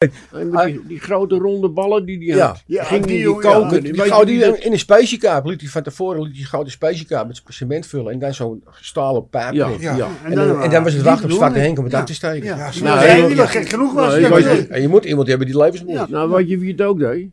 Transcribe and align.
Die, 0.66 0.80
die 0.86 1.00
grote 1.00 1.36
ronde 1.36 1.68
ballen 1.68 2.04
die 2.06 2.18
die 2.18 2.34
Ja. 2.34 2.46
had. 2.46 2.62
Ja, 2.66 2.84
ging 2.84 3.06
die 3.06 3.16
die, 3.16 3.24
koken. 3.26 3.60
ja. 3.60 3.68
Die 3.68 3.92
Die 4.24 4.24
die 4.40 4.58
in 4.58 4.72
een 4.72 4.78
spacekaap 4.78 5.44
liet 5.46 5.60
hij 5.60 5.70
van 5.70 5.82
tevoren 5.82 6.22
liet 6.22 6.36
hij 6.36 6.44
gouden 6.44 6.72
spacekaap 6.72 7.26
met 7.26 7.42
cement 7.48 7.86
vullen 7.86 8.12
en 8.12 8.18
dan 8.18 8.34
zo'n 8.34 8.64
stalen 8.80 9.28
pijp 9.28 9.52
Ja, 9.54 9.68
ja. 9.80 9.96
Ja. 9.96 10.08
En, 10.24 10.34
dan, 10.34 10.62
en 10.62 10.70
dan 10.70 10.82
was 10.84 10.92
het 10.92 11.02
wachten 11.02 11.22
op 11.24 11.28
die 11.30 11.38
Zwarte 11.38 11.58
Henk 11.58 11.78
om 11.78 11.82
het 11.84 11.92
ja. 11.92 11.98
uit 11.98 12.06
te 12.06 12.14
steken. 12.14 12.46
Ja, 12.46 12.56
Ja. 12.56 12.70
ja. 12.74 12.82
Nou, 12.82 12.98
nee, 12.98 13.08
heel- 13.08 13.26
die 13.26 13.36
was 13.36 13.50
gek 13.50 13.68
genoeg 13.68 13.92
was. 13.92 14.14
Ja, 14.14 14.18
ja. 14.28 14.36
je- 14.52 14.66
En 14.68 14.80
je 14.82 14.88
moet 14.88 15.04
iemand 15.04 15.28
hebben 15.28 15.46
die 15.46 15.56
levensmoed. 15.58 15.92
Ja, 15.92 16.06
Nou, 16.08 16.30
weet 16.30 16.48
je 16.48 16.58
wie 16.58 16.70
het 16.72 16.82
ook 16.82 16.98
deed? 16.98 17.28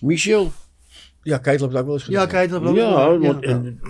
Michel. 0.00 0.52
ja 1.22 1.36
Ketel 1.38 1.50
heeft 1.50 1.62
ook 1.78 1.84
wel 1.84 1.92
eens 1.94 2.02
gedaan. 2.02 2.20
Ja, 2.20 2.26
kijk, 2.26 2.50
dat 2.50 2.62
wel. 2.62 2.74
Ja, 2.74 3.18
want 3.18 3.44
en, 3.44 3.80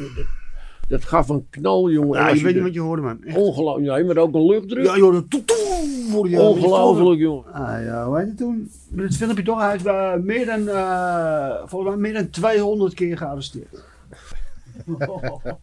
dat 0.89 1.05
gaf 1.05 1.29
een 1.29 1.47
knal, 1.51 1.91
jongen. 1.91 2.19
Ja, 2.19 2.29
je 2.29 2.43
weet 2.43 2.55
niet 2.55 2.63
wat 2.63 2.75
je 2.75 2.81
hoorde, 2.81 3.03
man. 3.03 3.19
Ongelooflijk. 3.35 3.93
Nee, 3.95 4.05
maar 4.05 4.17
ook 4.17 4.35
een 4.35 4.47
luchtdruk. 4.47 4.85
Ja, 4.85 4.97
joh, 4.97 5.23
hoorde 6.13 6.31
je. 6.31 6.41
Ongelooflijk, 6.41 7.21
jongen. 7.21 7.53
Ah, 7.53 7.85
ja, 7.85 8.07
hoe 8.07 8.19
heet 8.19 8.27
het 8.27 8.37
toen? 8.37 8.71
Met 8.89 9.05
het 9.05 9.17
filmpje 9.17 9.45
toch, 9.45 9.61
hij 9.61 9.71
heeft 9.71 9.87
eh, 9.87 10.15
meer 10.15 10.47
dan, 10.47 10.69
eh, 10.69 11.51
volgens 11.65 11.91
mij 11.91 12.01
meer 12.01 12.13
dan 12.13 12.31
200 12.31 12.95
keer 12.95 13.17
gearresteerd. 13.17 13.83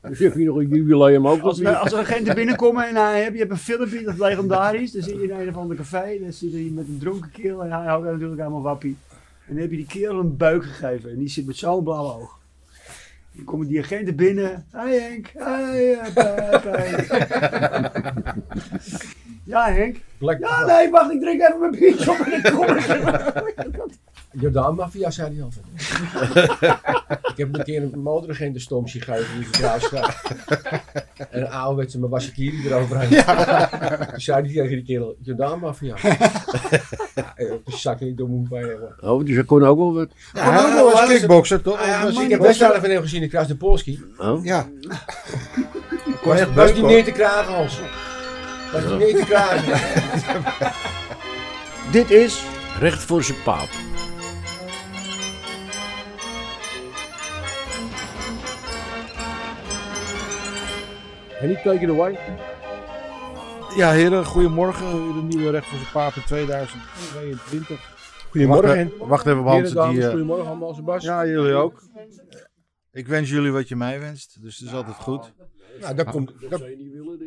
Dus 0.02 0.20
heb 0.26 0.34
je 0.34 0.46
nog 0.46 0.56
een 0.56 0.68
jubileum 0.68 1.28
ook. 1.28 1.42
Als, 1.42 1.60
er- 1.60 1.66
niet? 1.70 1.76
als 1.76 1.92
er 1.92 2.00
agenten 2.00 2.36
binnenkomen 2.36 2.88
en 2.88 2.96
hij, 2.96 3.24
heb, 3.24 3.34
je 3.34 3.40
hebt 3.40 3.52
een 3.52 3.58
filmpje, 3.58 4.04
dat 4.04 4.14
is 4.14 4.20
legendarisch. 4.20 4.92
Dan 4.92 5.02
zie 5.02 5.18
je 5.18 5.24
in 5.24 5.32
een 5.40 5.50
of 5.50 5.56
ander 5.58 5.78
café, 5.78 6.18
dan 6.22 6.34
zit 6.34 6.52
hij 6.52 6.72
met 6.74 6.88
een 6.88 6.98
dronken 7.00 7.32
kerel 7.32 7.64
en 7.64 7.72
hij 7.72 7.86
houdt 7.86 8.06
natuurlijk 8.06 8.40
helemaal 8.40 8.62
wappie. 8.62 8.98
En 9.48 9.54
dan 9.54 9.62
heb 9.62 9.72
je 9.72 9.78
die 9.78 9.86
kerel 9.86 10.20
een 10.20 10.38
buik 10.38 10.64
gegeven 10.64 11.10
en 11.10 11.18
die 11.18 11.30
zit 11.30 11.46
met 11.46 11.58
zo'n 11.58 11.84
blauw 11.84 12.04
oog. 12.20 12.40
Dan 13.42 13.50
komen 13.54 13.68
die 13.68 13.80
agenten 13.80 14.16
binnen. 14.16 14.66
Hey 14.72 15.00
Henk, 15.00 15.32
hey 15.38 15.94
eh. 15.94 16.06
Ja 19.44 19.66
Henk. 19.66 19.98
Ja 20.20 20.66
nee, 20.66 20.90
wacht, 20.90 21.12
ik 21.12 21.20
drink 21.20 21.42
even 21.42 21.60
mijn 21.60 21.72
biertje 21.72 22.12
op 22.12 22.18
en 22.18 22.42
dan 22.42 22.54
kom 22.54 22.78
ik. 22.78 22.86
Jordaan 24.32 24.76
Mafia 24.76 25.12
zei 25.12 25.34
hij 25.34 25.44
altijd. 25.44 25.66
ik 27.32 27.38
heb 27.38 27.56
een 27.56 27.64
keer 27.64 27.84
een 27.84 28.02
motoragent 28.02 28.56
een 28.56 28.62
stom 28.62 28.88
zien 28.88 29.02
geven 29.02 29.34
in 29.34 29.40
de 29.40 29.46
Verdraagstraat. 29.46 30.22
en 31.30 31.42
een 31.42 31.50
ouderwetse 31.50 32.00
mijn 32.00 32.12
Wasakiri 32.12 32.68
eroverheen. 32.68 33.10
Toen 34.10 34.20
zei 34.20 34.42
hij 34.42 34.54
tegen 34.54 34.70
die 34.70 34.84
kerel, 34.84 35.16
Jordaan 35.22 35.60
Mafia. 35.60 35.96
ja, 36.04 37.34
de 37.36 37.62
zak 37.66 38.00
niet 38.00 38.18
door 38.18 38.30
moet 38.30 38.50
bij 38.50 38.60
hebben. 38.62 38.96
Oh, 39.02 39.26
dus 39.26 39.36
dat 39.36 39.46
kon 39.46 39.64
ook 39.64 39.78
wel 39.78 39.94
wat. 39.94 40.10
Ja, 40.34 40.72
hij 40.72 40.84
was 40.84 41.08
kickbokser, 41.08 41.62
toch? 41.62 41.80
Ah, 41.80 41.88
ja, 41.88 42.02
Was 42.02 42.10
ik 42.10 42.16
hij 42.16 42.24
heb 42.24 42.32
niet 42.32 42.48
wedstrijden 42.48 42.82
van 42.82 42.90
hem 42.90 43.02
gezien 43.02 43.22
in 43.22 43.30
Kruis 43.30 43.48
de 43.48 43.56
Polski. 43.56 44.04
Oh. 44.18 44.46
Ja. 44.46 44.68
Was, 46.24 46.40
echt 46.40 46.54
was 46.54 46.72
hoor. 46.72 46.86
meer 46.86 47.04
te 47.04 47.12
krijgen, 47.12 47.54
Hans. 47.54 47.80
Was 48.74 48.84
niet 48.84 48.98
meer 48.98 49.16
te 49.16 49.26
krijgen. 49.26 49.80
Dit 51.92 52.12
is 52.12 52.44
Recht 52.80 53.04
voor 53.04 53.24
zijn 53.24 53.38
paap. 53.44 53.70
En 61.42 61.48
niet 61.48 61.62
take 61.64 61.80
it 61.80 61.90
away. 61.90 62.20
Ja, 63.76 63.92
heren, 63.92 64.26
goedemorgen. 64.26 65.08
Weer 65.08 65.16
een 65.18 65.28
nieuwe 65.28 65.50
Recht 65.52 65.68
voor 65.68 65.78
zijn 65.78 65.92
Paap 65.92 66.14
in 66.16 66.24
2022. 66.24 68.00
Goedemorgen. 68.30 68.92
Wacht, 68.98 69.10
wacht 69.10 69.26
even, 69.26 69.38
Heren, 69.38 69.52
Hans. 69.54 69.72
dames, 69.74 69.94
Die, 69.96 70.04
eh, 70.04 70.10
Goedemorgen 70.10 70.48
allemaal, 70.48 70.74
Sebas. 70.74 71.04
ja, 71.04 71.26
jullie 71.26 71.54
ook. 71.54 71.84
Ik 72.92 73.08
wens 73.08 73.30
jullie 73.30 73.52
wat 73.52 73.68
je 73.68 73.76
mij 73.76 74.00
wenst, 74.00 74.42
dus 74.42 74.58
dat 74.58 74.70
is 74.70 74.76
altijd 74.76 74.96
goed. 74.96 75.34
Nou, 75.80 75.96
dat 75.96 76.10
komt, 76.10 76.32
dat, 76.50 76.64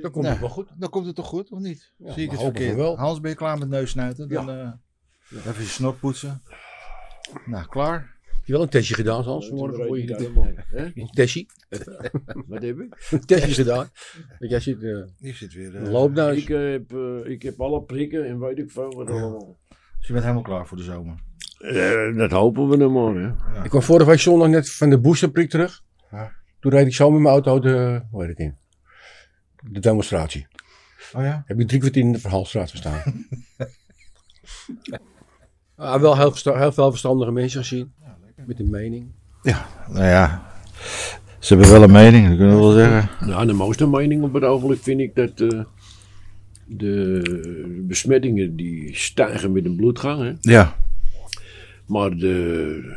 dat 0.02 0.12
komt 0.12 0.26
ook 0.28 0.38
wel 0.38 0.48
goed. 0.48 0.68
Dan 0.76 0.90
komt 0.90 1.06
het 1.06 1.14
toch 1.14 1.26
goed, 1.26 1.50
of 1.50 1.58
niet? 1.58 1.92
Zie 1.98 2.24
ik 2.24 2.30
het 2.30 2.40
verkeerd? 2.40 2.76
wel. 2.76 2.98
Hans, 2.98 3.20
ben 3.20 3.30
je 3.30 3.36
klaar 3.36 3.58
met 3.58 3.68
neusnuiten? 3.68 4.28
Dan 4.28 4.50
eh, 4.50 4.68
even 5.46 5.62
je 5.62 5.68
snor 5.68 5.94
poetsen. 5.94 6.42
Nou, 7.46 7.66
klaar. 7.66 8.13
Heb 8.44 8.52
je 8.52 8.58
wel 8.58 8.68
een 8.68 8.78
testje 8.78 8.94
gedaan, 8.94 9.22
Hans, 9.22 9.46
vanmorgen 9.48 9.86
voor 9.86 9.98
je 9.98 10.06
dit 10.06 10.30
Hè? 10.66 10.84
Een 10.94 11.10
testje. 11.12 11.46
Wat 12.48 12.62
heb 12.62 12.78
ik? 12.78 13.06
Een 13.10 13.24
testje 13.26 13.52
gedaan. 13.52 13.88
Want 14.38 14.50
jij 14.50 14.60
zit 14.60 14.82
uh, 14.82 15.04
Die 15.18 15.34
zit 15.34 15.54
weer. 15.54 15.76
een 15.76 15.86
eh, 15.86 15.92
loopneus. 15.92 16.36
Ik, 16.42 16.48
eh, 16.50 16.70
heb, 16.70 16.92
eh, 16.92 17.30
ik 17.32 17.42
heb 17.42 17.60
alle 17.60 17.82
prikken 17.82 18.26
en 18.26 18.40
weet 18.40 18.58
ik 18.58 18.70
veel 18.70 18.94
wat 18.94 19.10
allemaal. 19.10 19.58
dus 19.68 20.06
je 20.06 20.12
bent 20.12 20.24
helemaal 20.24 20.44
klaar 20.44 20.66
voor 20.66 20.76
de 20.76 20.82
zomer. 20.82 21.14
Eh, 21.58 22.16
dat 22.16 22.30
hopen 22.30 22.68
we 22.68 22.76
nog 22.76 22.92
maar, 22.92 23.22
hè. 23.22 23.62
Ik 23.62 23.70
kwam 23.70 23.82
vorige 23.82 24.10
week 24.10 24.20
zondag 24.20 24.48
net 24.48 24.70
van 24.70 24.90
de 24.90 25.00
boosterprik 25.00 25.50
terug. 25.50 25.82
Ja. 26.10 26.32
Toen 26.60 26.70
reed 26.70 26.86
ik 26.86 26.94
zo 26.94 27.10
met 27.10 27.20
mijn 27.20 27.34
auto 27.34 27.60
de, 27.60 28.02
hoe 28.10 28.20
heet 28.20 28.30
het 28.30 28.38
in? 28.38 28.56
De 29.70 29.80
demonstratie. 29.80 30.46
Oh 31.12 31.22
ja? 31.22 31.42
Heb 31.46 31.60
ik 31.60 31.68
drie 31.68 31.80
kwartier 31.80 32.02
in 32.02 32.12
de 32.12 32.18
Verhalstraat 32.18 32.70
gestaan. 32.70 33.02
ah, 35.76 36.00
wel 36.00 36.16
heel, 36.16 36.32
heel 36.54 36.72
veel 36.72 36.90
verstandige 36.90 37.30
mensen 37.32 37.60
gezien. 37.60 37.94
Met 38.46 38.60
een 38.60 38.70
mening. 38.70 39.06
Nou 39.42 40.04
ja. 40.04 40.52
Ze 41.38 41.54
hebben 41.54 41.72
wel 41.72 41.82
een 41.82 41.92
mening, 41.92 42.28
dat 42.28 42.36
kunnen 42.36 42.54
we 42.56 42.62
wel 42.62 42.72
zeggen. 42.72 43.28
Nou, 43.28 43.46
de 43.46 43.52
mooiste 43.52 43.88
mening 43.88 44.22
op 44.22 44.32
het 44.32 44.42
ogenblik 44.42 44.82
vind 44.82 45.00
ik 45.00 45.14
dat 45.14 45.40
eh, 45.40 45.60
de 46.66 47.22
besmettingen 47.86 48.56
die 48.56 48.96
stijgen 48.96 49.52
met 49.52 49.64
een 49.64 49.76
bloedgang. 49.76 50.22
Hè? 50.22 50.32
Ja, 50.40 50.76
Maar 51.86 52.10
de, 52.16 52.94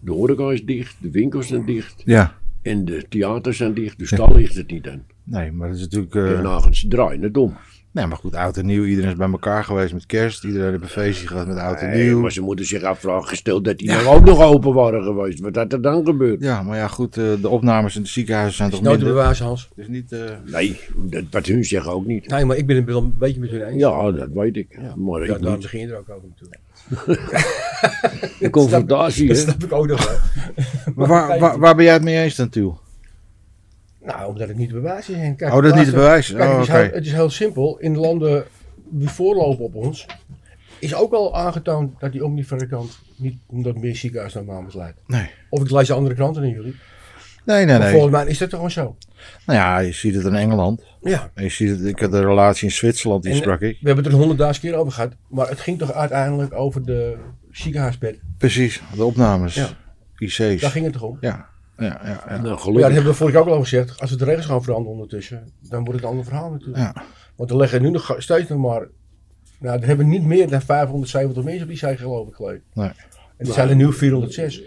de 0.00 0.10
horeca 0.12 0.50
is 0.50 0.64
dicht, 0.64 0.96
de 1.00 1.10
winkels 1.10 1.46
zijn 1.46 1.64
dicht 1.64 2.02
ja. 2.04 2.36
en 2.62 2.84
de 2.84 3.04
theaters 3.08 3.56
zijn 3.56 3.74
dicht. 3.74 3.98
Dus 3.98 4.10
daar 4.10 4.34
ligt 4.34 4.54
het 4.56 4.70
niet 4.70 4.88
aan. 4.88 5.02
Nee, 5.24 5.52
maar 5.52 5.68
dat 5.68 5.76
is 5.76 5.82
natuurlijk. 5.82 6.14
En 6.14 6.36
eh 6.36 6.42
nou, 6.42 6.72
ze 6.74 6.88
draaien 6.88 7.22
het 7.22 7.36
om. 7.36 7.56
Nee, 7.94 8.06
maar 8.06 8.16
goed, 8.16 8.34
oud 8.34 8.56
en 8.56 8.66
nieuw. 8.66 8.84
Iedereen 8.84 9.10
is 9.10 9.16
bij 9.16 9.30
elkaar 9.30 9.64
geweest 9.64 9.92
met 9.92 10.06
kerst. 10.06 10.44
Iedereen 10.44 10.70
heeft 10.70 10.82
een 10.82 10.88
feestje 10.88 11.26
gehad 11.26 11.46
met 11.46 11.56
oud 11.56 11.80
en 11.80 11.90
Nee, 11.90 12.04
nieuw. 12.04 12.20
maar 12.20 12.32
ze 12.32 12.40
moeten 12.40 12.66
zich 12.66 12.82
afvragen, 12.82 13.28
gesteld 13.28 13.64
dat 13.64 13.78
die 13.78 13.88
nou 13.88 14.06
ook 14.06 14.24
nog 14.24 14.42
open 14.42 14.72
waren 14.74 15.02
geweest. 15.02 15.40
Wat 15.40 15.56
had 15.56 15.72
er 15.72 15.82
dan 15.82 16.04
gebeurd? 16.04 16.40
Ja, 16.42 16.62
maar 16.62 16.76
ja, 16.76 16.88
goed, 16.88 17.16
eh, 17.16 17.24
de 17.40 17.48
opnames 17.48 17.96
in 17.96 18.02
de 18.02 18.08
ziekenhuizen 18.08 18.56
zijn 18.56 18.70
toch 18.70 18.80
Nooit 18.82 18.98
te 18.98 19.04
minder. 19.04 19.20
bewijzen, 19.22 19.46
Hans. 19.46 19.68
Dus 19.76 19.88
niet. 19.88 20.12
eh, 20.12 20.20
Nee, 20.52 20.80
dat, 20.96 21.22
wat 21.30 21.46
hun 21.46 21.64
zeggen 21.64 21.92
ook 21.92 22.06
niet. 22.06 22.28
Nee, 22.28 22.44
maar 22.44 22.56
ik 22.56 22.66
ben 22.66 22.76
het 22.76 22.84
wel 22.84 22.98
een 23.02 23.14
beetje 23.18 23.40
met 23.40 23.50
hun 23.50 23.62
eens. 23.66 23.80
Ja, 23.80 24.10
dat 24.12 24.28
weet 24.34 24.56
ik. 24.56 24.78
Maar 24.96 25.18
Ja, 25.18 25.24
ik 25.24 25.28
daarom 25.28 25.52
niet. 25.52 25.62
begin 25.62 25.80
je 25.80 25.86
er 25.86 25.98
ook 25.98 26.10
over 26.10 26.28
natuurlijk. 26.28 26.60
De 28.40 28.50
confrontatie, 28.50 29.28
Dat 29.34 29.36
snap 29.36 29.64
ik 29.64 29.72
ook 29.72 29.86
nog 29.86 30.06
wel. 30.06 30.16
maar 30.94 31.08
waar, 31.08 31.38
waar, 31.40 31.58
waar 31.58 31.74
ben 31.74 31.84
jij 31.84 31.94
het 31.94 32.02
mee 32.02 32.22
eens 32.22 32.36
dan, 32.36 32.48
Tiel? 32.48 32.80
Nou, 34.04 34.28
omdat 34.28 34.48
het 34.48 34.56
niet 34.56 34.68
te 34.68 34.74
bewijzen 34.74 35.14
is. 35.14 35.20
Henk. 35.20 35.38
Kijk, 35.38 35.52
Oh, 35.54 35.62
dat 35.62 35.74
niet 35.74 35.90
bewijzen. 35.90 36.36
Kijk, 36.36 36.50
Oh, 36.50 36.54
het, 36.58 36.68
is 36.68 36.74
heel, 36.74 36.90
het 36.92 37.06
is 37.06 37.12
heel 37.12 37.30
simpel. 37.30 37.78
In 37.78 37.92
de 37.92 37.98
landen 37.98 38.44
die 38.88 39.08
voorlopen 39.08 39.64
op 39.64 39.74
ons, 39.74 40.06
is 40.78 40.94
ook 40.94 41.12
al 41.12 41.36
aangetoond 41.36 42.00
dat 42.00 42.12
die 42.12 42.24
omnifabrikant 42.24 42.98
niet 43.16 43.38
omdat 43.46 43.76
meer 43.76 43.96
ziekenhuisname 43.96 44.68
leidt. 44.72 44.98
Nee. 45.06 45.30
Of 45.50 45.62
ik 45.62 45.70
lees 45.70 45.86
de 45.86 45.92
andere 45.94 46.14
kranten 46.14 46.42
dan 46.42 46.50
jullie. 46.50 46.74
Nee, 47.44 47.56
nee, 47.56 47.66
Maar 47.66 47.78
nee. 47.78 47.90
volgens 47.90 48.12
mij 48.12 48.26
is 48.26 48.38
dat 48.38 48.48
toch 48.50 48.58
gewoon 48.58 48.70
zo. 48.70 48.96
Nou 49.46 49.58
ja, 49.58 49.78
je 49.78 49.92
ziet 49.92 50.14
het 50.14 50.24
in 50.24 50.34
Engeland. 50.34 50.82
Ja. 51.02 51.30
En 51.34 51.42
je 51.42 51.50
ziet 51.50 51.68
het, 51.68 51.84
ik 51.84 51.98
had 51.98 52.12
een 52.12 52.24
relatie 52.24 52.64
in 52.68 52.74
Zwitserland, 52.74 53.22
die 53.22 53.32
En- 53.32 53.38
sprak 53.38 53.60
ik. 53.60 53.78
We 53.80 53.86
hebben 53.86 54.04
het 54.04 54.12
er 54.12 54.18
honderdduizend 54.18 54.66
keer 54.66 54.74
over 54.76 54.92
gehad. 54.92 55.12
Maar 55.28 55.48
het 55.48 55.60
ging 55.60 55.78
toch 55.78 55.92
uiteindelijk 55.92 56.54
over 56.54 56.84
de 56.84 57.16
ziekenhuisbed. 57.50 58.18
Precies, 58.38 58.82
de 58.96 59.04
opnames. 59.04 59.54
Ja. 59.54 59.68
IC's. 60.18 60.60
Daar 60.60 60.70
ging 60.70 60.84
het 60.84 60.92
toch 60.92 61.02
om? 61.02 61.18
Ja, 61.20 61.48
ja, 61.78 62.00
ja. 62.04 62.24
ja. 62.28 62.40
Nou, 62.42 62.72
Ja, 62.72 62.80
dat 62.80 62.92
hebben 62.92 63.10
we 63.10 63.14
vorige 63.16 63.38
ook 63.38 63.46
al 63.48 63.60
gezegd. 63.60 64.00
Als 64.00 64.10
we 64.10 64.16
de 64.16 64.24
regels 64.24 64.46
gaan 64.46 64.62
veranderen 64.62 64.92
ondertussen, 64.92 65.48
dan 65.60 65.78
wordt 65.84 65.92
het 65.92 66.02
een 66.02 66.08
ander 66.10 66.24
verhaal 66.24 66.50
natuurlijk. 66.50 66.78
Ja. 66.78 66.94
Want 67.36 67.50
er 67.50 67.56
liggen 67.56 67.82
nu 67.82 67.90
nog 67.90 68.14
steeds 68.18 68.48
nog 68.48 68.58
maar... 68.58 68.88
Nou, 69.58 69.80
er 69.80 69.86
hebben 69.86 70.08
niet 70.08 70.24
meer 70.24 70.48
dan 70.50 70.60
570 70.62 71.44
mensen 71.44 71.62
op 71.62 71.68
die 71.68 71.78
zij 71.78 71.96
geloof 71.96 72.28
ik. 72.28 72.38
Nee. 72.38 72.86
En 73.36 73.46
er 73.46 73.52
zijn 73.52 73.68
er 73.68 73.76
nu 73.76 73.92
406. 73.92 74.62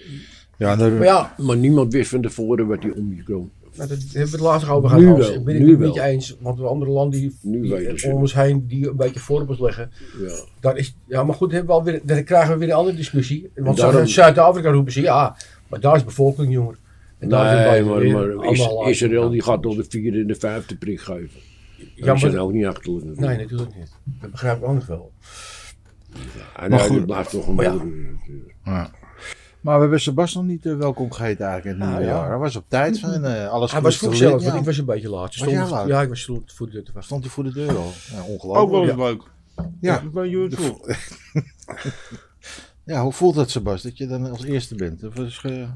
Ja, 0.58 0.76
daar, 0.76 0.92
Maar 0.92 1.04
ja, 1.04 1.34
Maar 1.38 1.58
niemand 1.58 1.94
wist 1.94 2.10
van 2.10 2.22
tevoren 2.22 2.68
wat 2.68 2.82
die 2.82 2.96
omikron. 2.96 3.52
nou, 3.76 3.90
daar 3.90 3.98
hebben 3.98 4.12
we 4.14 4.20
het 4.20 4.40
laatst 4.40 4.70
over 4.70 4.90
gehad. 4.90 5.04
Nu 5.04 5.14
wel, 5.14 5.34
Ik 5.34 5.44
ben 5.44 5.54
het 5.56 5.64
nu 5.64 5.70
niet 5.78 5.96
wel. 5.96 6.04
eens. 6.04 6.38
Want 6.40 6.58
de 6.58 6.64
andere 6.64 6.92
landen 6.92 7.20
die, 7.20 7.38
Nu 7.42 7.62
die 7.62 8.12
om 8.12 8.20
ons 8.20 8.34
heen 8.34 8.68
die 8.68 8.90
een 8.90 8.96
beetje 8.96 9.20
voorbeeld 9.20 9.60
leggen. 9.60 9.92
Ja. 10.20 10.36
Dat 10.60 10.78
is, 10.78 10.96
ja, 11.06 11.24
maar 11.24 11.36
goed, 11.36 11.52
hebben 11.52 11.70
we 11.70 11.76
alweer, 11.76 12.02
dan 12.04 12.24
krijgen 12.24 12.54
we 12.54 12.58
weer 12.60 12.70
een 12.70 12.76
andere 12.76 12.96
discussie. 12.98 13.52
Want 13.56 13.78
daarom- 13.78 14.06
Zuid-Afrika 14.08 14.70
roepen 14.72 14.92
ze, 14.92 15.02
ja, 15.02 15.36
maar 15.68 15.80
daar 15.80 15.96
is 15.96 16.04
bevolking 16.04 16.52
jonger. 16.54 16.78
En 17.20 17.30
daar 17.30 17.46
is 17.46 17.60
het 17.60 17.70
Nee, 17.72 17.84
bij 17.84 18.14
maar, 18.14 18.36
maar 18.36 18.52
Is-. 18.52 19.02
Israël 19.02 19.30
die 19.30 19.44
gaat 19.44 19.62
nog 19.64 19.76
de 19.76 19.86
vierde 19.90 20.20
en 20.22 20.28
de 20.28 20.36
vijfde 20.36 20.78
prik 20.78 21.00
geven. 21.02 21.40
Ja, 21.78 21.86
Ja, 21.96 22.14
maar... 22.14 22.32
maar- 22.32 22.40
ook 22.42 22.52
niet 22.52 22.66
achterlijk. 22.66 23.06
natuurlijk. 23.06 23.36
Nee, 23.38 23.46
natuurlijk 23.46 23.76
niet. 23.76 23.92
Dat 24.22 24.32
begrijp 24.32 24.58
ik 24.58 24.64
ook 24.68 24.74
nog 24.74 24.86
wel. 24.86 25.12
En 26.56 26.70
Maar 26.70 26.80
goed. 26.80 26.98
dat 26.98 27.06
blijft 27.06 27.30
toch 27.30 27.48
een 27.48 27.56
Maar 27.56 27.66
ja. 28.64 28.92
Maar 29.62 29.76
we 29.76 29.82
hebben 29.82 30.02
Sebas 30.02 30.34
nog 30.36 30.44
niet 30.44 30.66
eh, 30.66 30.76
welkom 30.78 31.12
geheten 31.12 31.46
eigenlijk 31.46 31.76
in 31.78 31.82
het 31.82 31.92
Nou, 31.92 32.02
nieuwe 32.02 32.16
ja. 32.16 32.22
jaar. 32.22 32.30
Hij 32.30 32.40
was 32.40 32.56
op 32.56 32.66
tijd 32.68 33.00
van 33.00 33.24
eh, 33.24 33.50
alles 33.50 33.72
Hij 33.72 33.82
was 33.82 33.98
goed 33.98 34.08
vroeg 34.08 34.18
zelf, 34.20 34.40
ja. 34.42 34.48
want 34.48 34.60
ik 34.60 34.66
was 34.66 34.78
een 34.78 34.86
beetje 34.86 35.10
laat. 35.10 35.38
Was 35.38 35.50
jij 35.50 35.68
laat? 35.70 35.88
Ja, 35.88 36.02
ik 36.02 36.10
was 36.10 36.22
stond 36.22 36.54
voor 36.54 36.66
de 36.66 36.72
deur 36.72 36.84
te 36.84 36.92
vast. 36.92 37.06
Stond 37.06 37.24
hij 37.24 37.32
voor 37.32 37.44
de 37.44 37.52
deur 37.54 37.70
al? 37.78 37.92
Ja, 38.12 38.20
Ook 38.20 38.26
wel 38.44 38.52
ongelooflijk. 38.52 38.90
eens 38.92 38.98
leuk. 38.98 39.24
Ja. 39.82 40.02
Je 40.24 40.48
toe. 40.50 40.96
Ja, 42.86 43.02
hoe 43.04 43.12
voelt 43.14 43.36
dat 43.36 43.50
Sebas, 43.50 43.82
dat 43.82 43.98
je 43.98 44.08
dan 44.08 44.30
als 44.30 44.44
eerste 44.44 44.76
bent? 44.76 45.04
Of 45.04 45.16
is, 45.16 45.38
ge- 45.38 45.68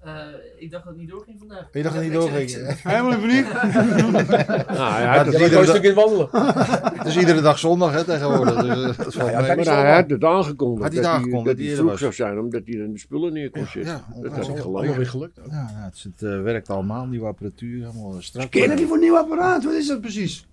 Eh, 0.00 0.12
ik 0.58 0.70
dacht 0.70 0.84
dat 0.84 0.92
het 0.92 1.02
niet 1.02 1.10
doorging 1.10 1.38
vandaag. 1.38 1.66
Je 1.72 1.82
dacht 1.82 1.94
dat 1.94 2.04
het 2.04 2.12
niet 2.12 2.20
doorging. 2.20 2.50
Helemaal 2.82 3.18
niet. 3.26 3.46
Nou, 4.76 4.92
hij 4.92 5.02
Ja, 5.02 5.16
had 5.16 5.24
dat 5.24 5.32
Ja, 5.34 5.38
maar 5.40 5.48
gewoon 5.48 5.62
een 5.62 5.66
stuk 5.68 5.82
in 5.82 5.94
wandelen. 5.94 6.28
Het 6.98 7.06
is 7.06 7.16
iedere 7.16 7.40
dag 7.40 7.58
zondag 7.58 7.92
hè, 7.92 8.04
tegenwoordig. 8.04 8.54
Dus, 8.62 8.68
eh, 8.96 9.04
dat 9.04 9.14
valt 9.14 9.30
ja, 9.30 9.42
kijk, 9.42 9.64
Maar 9.64 9.76
hij 9.84 9.94
had 9.94 10.10
het 10.10 10.24
aangekondigd. 10.24 10.82
Had 10.82 10.92
hij 10.92 11.02
het 11.02 11.10
dat 11.10 11.12
aangekondigd 11.14 11.44
dat 11.46 11.56
dat 11.56 11.56
hij 11.56 11.64
hij 11.64 11.70
er 11.72 11.76
vroeg 11.78 11.90
was? 11.90 12.00
zou 12.00 12.12
zijn, 12.12 12.38
omdat 12.38 12.62
hij 12.64 12.76
dan 12.78 12.92
de 12.92 12.98
spullen 12.98 13.32
neer 13.32 13.50
kon 13.50 13.60
Ja, 13.60 13.66
zetten. 13.68 13.92
ja, 13.92 14.04
dat 14.22 14.32
Allemaal 14.32 14.56
gelegen. 14.56 14.96
weer 14.96 15.06
gelukt. 15.06 15.38
ook. 15.40 15.46
Ja, 15.50 15.70
nou, 15.72 15.84
het, 15.84 15.94
is- 15.94 16.02
het 16.02 16.22
eh, 16.22 16.42
werkt 16.42 16.70
allemaal, 16.70 17.06
nieuwe 17.06 17.26
apparatuur, 17.26 17.86
helemaal 17.86 18.14
strak. 18.18 18.50
Ken 18.50 18.70
je 18.70 18.76
die 18.76 18.86
voor 18.86 18.94
een 18.96 19.02
nieuw 19.02 19.16
apparaat? 19.18 19.64
Wat 19.64 19.74
is 19.74 19.86
dat 19.86 20.00
precies? 20.00 20.46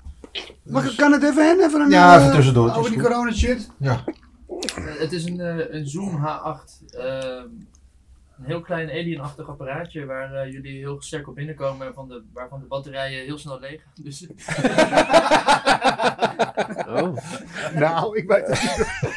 Mag, 0.64 0.96
kan 0.96 1.12
het 1.12 1.24
even 1.24 1.46
hen? 1.48 1.60
Even 1.66 1.82
een, 1.82 1.90
Ja, 1.90 2.20
even 2.20 2.32
tussendoor, 2.36 2.70
Over 2.76 2.92
die 2.92 3.00
is 3.00 3.06
corona 3.08 3.32
shit. 3.32 3.70
Ja, 3.78 4.04
het 5.00 5.12
is 5.12 5.26
een, 5.26 5.40
eh, 5.40 5.56
een 5.70 5.88
Zoom 5.88 6.20
H8. 6.26 6.84
Een 8.40 8.46
heel 8.46 8.62
klein 8.62 8.90
alien-achtig 8.90 9.50
apparaatje 9.50 10.06
waar 10.06 10.34
eh, 10.34 10.52
jullie 10.52 10.78
heel 10.78 11.02
sterk 11.02 11.28
op 11.28 11.36
binnenkomen 11.36 11.88
en 11.88 11.94
van 11.94 12.08
de, 12.08 12.24
waarvan 12.34 12.60
de 12.60 12.66
batterijen 12.66 13.24
heel 13.26 13.38
snel 13.38 13.60
leeg 13.60 13.82
gaan. 13.82 14.04
Dus 14.04 14.28
Oh. 16.88 17.18
Nou, 17.76 18.18
ik 18.18 18.28
weet 18.28 18.48
het 18.48 18.62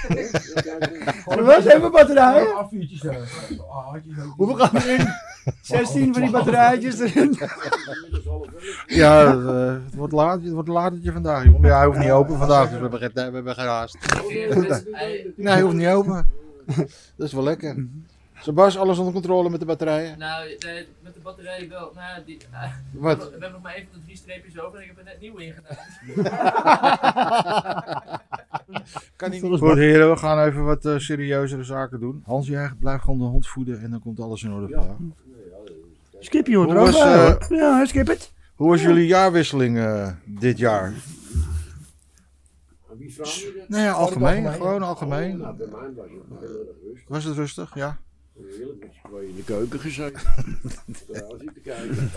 niet. 0.08 1.44
Wat 1.44 1.64
even 1.64 1.90
batterijen? 1.90 2.56
Afvuurtjes 2.56 3.00
zo- 3.00 3.12
Hoeveel 4.36 4.56
gaan 4.56 4.76
erin? 4.82 5.06
16 5.62 6.12
van 6.12 6.22
die 6.22 6.30
batterijtjes 6.30 6.98
erin. 6.98 7.38
ja 8.86 9.24
eh, 9.26 9.74
het, 9.84 9.94
wordt 9.94 10.12
laat, 10.12 10.42
het 10.42 10.52
wordt 10.52 10.68
latertje 10.68 11.12
vandaag. 11.12 11.44
jongen. 11.44 11.68
Ja, 11.68 11.76
hij 11.76 11.86
hoeft 11.86 11.98
niet 11.98 12.10
open 12.10 12.38
vandaag, 12.38 12.68
dus 12.70 12.78
we 12.78 12.88
hebben 12.88 13.00
we 13.14 13.20
hebben 13.20 13.54
geen 13.54 13.66
haast. 13.66 13.96
Nee, 15.36 15.48
hij 15.48 15.60
hoeft 15.60 15.74
niet 15.76 15.86
open. 15.88 16.26
Dat 17.16 17.26
is 17.26 17.32
wel 17.32 17.42
lekker. 17.42 17.86
Sebas, 18.42 18.78
alles 18.78 18.98
onder 18.98 19.12
controle 19.12 19.50
met 19.50 19.60
de 19.60 19.66
batterijen? 19.66 20.18
nou, 20.18 20.56
nee, 20.58 20.86
met 21.02 21.14
de 21.14 21.20
batterijen 21.20 21.68
wel. 21.68 21.92
Nou, 21.94 22.06
ja, 22.16 22.22
die, 22.26 22.38
eh, 22.52 22.72
Wat? 22.92 23.18
We 23.24 23.30
hebben 23.30 23.52
nog 23.52 23.62
maar 23.62 23.74
één 23.74 23.86
van 23.90 23.98
de 24.00 24.04
drie 24.04 24.16
streepjes 24.16 24.60
over 24.60 24.76
en 24.78 24.82
ik 24.82 24.88
heb 24.88 24.98
er 24.98 25.04
net 25.04 25.20
nieuwe 25.20 25.44
ingedaan. 25.44 25.76
Kan 29.16 29.30
niet. 29.30 29.40
Goed 29.42 29.74
heren, 29.76 30.10
we 30.10 30.16
gaan 30.16 30.46
even 30.46 30.64
wat 30.64 30.84
eh, 30.84 30.98
serieuzere 30.98 31.64
zaken 31.64 32.00
doen. 32.00 32.22
Hans, 32.26 32.46
jij 32.46 32.70
blijft 32.80 33.02
gewoon 33.04 33.18
de 33.18 33.24
hond 33.24 33.46
voeden 33.46 33.80
en 33.82 33.90
dan 33.90 34.00
komt 34.00 34.20
alles 34.20 34.42
in 34.42 34.52
orde. 34.52 34.74
vandaag. 34.74 34.96
Skip 36.18 36.46
je 36.46 36.56
hoort 36.56 36.68
Hoe 36.68 36.76
er 36.78 36.82
ook 36.86 36.90
was, 36.92 37.00
eh, 37.02 37.24
hoor. 37.48 37.56
Ja, 37.58 37.84
skip 37.86 38.06
het. 38.06 38.32
Hoe 38.54 38.68
was 38.68 38.82
jullie 38.82 39.06
jaarwisseling 39.06 39.78
eh, 39.78 40.08
dit 40.24 40.58
jaar? 40.58 40.92
Wie 42.98 43.14
vraag 43.14 43.34
je 43.34 43.54
dat? 43.58 43.68
Nou 43.68 43.82
ja, 43.82 43.90
algemeen. 43.92 44.26
algemeen. 44.46 44.52
Gewoon 44.52 44.82
Oh, 44.82 44.88
algemeen. 44.88 45.36
nou, 45.38 45.56
bij 45.56 45.66
mij 45.66 45.80
was 45.96 46.06
het 46.30 46.40
heel 46.40 46.58
erg 46.58 46.76
rustig. 46.84 47.08
Was 47.08 47.24
het 47.24 47.36
rustig? 47.36 47.74
Ja. 47.74 47.98
Heerlijk 48.58 48.86
z'n 48.92 49.08
tweeën 49.08 49.28
in 49.28 49.36
de 49.36 49.44
keuken 49.44 49.78
gezeten. 49.80 50.20
Daar 51.12 51.24
zitten 51.38 51.62
kijken. 51.62 52.10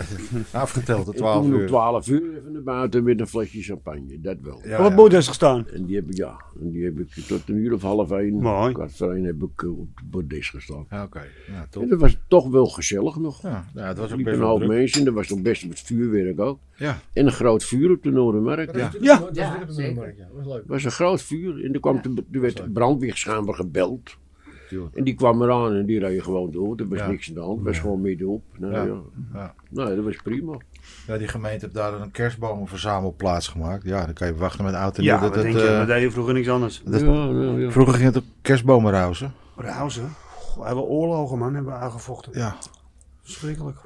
Afgeteld, 0.52 1.06
de 1.06 1.12
En 1.12 1.16
12 1.18 1.42
toen 1.44 1.54
om 1.54 1.60
uur. 1.60 1.66
12 1.66 2.08
uur 2.08 2.36
even 2.38 2.52
naar 2.52 2.62
buiten 2.62 3.04
met 3.04 3.20
een 3.20 3.26
flesje 3.26 3.62
champagne. 3.62 4.20
Dat 4.20 4.36
wel. 4.42 4.60
Ja, 4.64 4.86
Op 4.86 4.96
het 4.96 5.12
ja. 5.12 5.20
gestaan. 5.20 5.68
En 5.68 5.84
die 5.84 5.96
heb 5.96 6.06
ik, 6.10 6.16
ja, 6.16 6.40
en 6.60 6.70
die 6.70 6.84
heb 6.84 6.98
ik 6.98 7.08
tot 7.08 7.48
een 7.48 7.56
uur 7.56 7.72
of 7.72 7.82
half 7.82 8.10
één, 8.10 8.34
Mooi. 8.34 8.72
kwart 8.72 8.96
voor 8.96 9.12
één 9.12 9.24
heb 9.24 9.42
ik 9.42 9.62
eh, 9.62 9.78
op 9.78 9.88
het 9.94 10.10
bordes 10.10 10.48
gestaan. 10.48 10.86
Ja, 10.90 11.02
Oké, 11.04 11.22
ja, 11.46 11.66
En 11.80 11.88
dat 11.88 12.00
was 12.00 12.16
toch 12.28 12.48
wel 12.48 12.66
gezellig 12.66 13.16
nog. 13.16 13.42
Ja, 13.42 13.64
ja, 13.74 13.86
het 13.88 13.98
was 13.98 14.12
ook 14.12 14.22
best 14.22 14.36
een 14.36 14.42
hoop 14.42 14.58
druk. 14.58 14.68
mensen, 14.70 15.06
er 15.06 15.12
was 15.12 15.28
nog 15.28 15.42
best 15.42 15.66
wat 15.66 15.80
vuurwerk 15.80 16.40
ook. 16.40 16.58
Ja. 16.76 16.98
En 17.12 17.26
een 17.26 17.32
groot 17.32 17.64
vuur 17.64 17.90
op 17.90 18.02
de 18.02 18.10
Noordermarkt. 18.10 18.76
Ja. 18.76 18.88
Dat 18.90 19.02
Ja. 19.02 19.18
Dat 19.18 19.66
was 19.66 19.76
leuk. 20.46 20.54
Het 20.58 20.66
was 20.66 20.84
een 20.84 20.90
groot 20.90 21.22
vuur 21.22 21.64
en 21.64 21.72
er, 21.74 21.80
kwam 21.80 22.00
de, 22.02 22.24
er 22.32 22.40
werd 22.40 22.56
de 22.56 22.70
brandweerschamber 22.70 23.54
gebeld. 23.54 24.16
Tuurlijk. 24.74 24.96
En 24.96 25.04
die 25.04 25.14
kwam 25.14 25.42
eraan 25.42 25.72
en 25.74 25.86
die 25.86 25.98
reed 25.98 26.22
gewoon 26.22 26.50
door. 26.50 26.76
Er 26.76 26.88
was 26.88 26.98
Ja. 26.98 27.06
niks 27.06 27.28
aan 27.28 27.34
de 27.34 27.40
hand, 27.40 27.56
het 27.56 27.66
was 27.66 27.78
gewoon 27.78 28.00
middenop. 28.00 28.42
Nou, 28.58 28.72
Ja. 28.72 28.82
ja. 28.84 29.00
Ja. 29.32 29.54
Nou, 29.70 29.96
dat 29.96 30.04
was 30.04 30.16
prima. 30.22 30.56
Ja, 31.06 31.16
die 31.18 31.28
gemeente 31.28 31.64
heeft 31.64 31.74
daar 31.76 32.00
een 32.00 32.10
kerstbomenverzamelplaats 32.10 33.48
gemaakt. 33.48 33.84
Ja, 33.84 34.04
dan 34.04 34.14
kan 34.14 34.26
je 34.26 34.34
wachten 34.34 34.64
met 34.64 34.74
nieuw. 34.96 35.06
Ja, 35.06 35.20
dat, 35.20 35.34
het, 35.34 35.42
denk 35.42 35.56
je? 35.56 35.66
eh, 35.68 35.86
vroeger 36.10 36.34
niks 36.34 36.48
anders. 36.48 36.82
dat- 36.84 37.00
ja, 37.00 37.06
ja, 37.24 37.56
ja. 37.58 37.70
Vroeger 37.70 37.94
ging 37.94 38.06
het 38.06 38.16
ook 38.16 38.28
kerstbomen 38.42 38.92
rauzen. 38.92 39.32
Rauzen. 39.56 40.08
We 40.58 40.62
hebben 40.64 40.84
oorlogen, 40.84 41.38
man. 41.38 41.54
Hebben 41.54 41.72
we 41.72 41.78
aangevochten. 41.78 42.32
Ja. 42.34 42.56
Verschrikkelijk. 43.22 43.78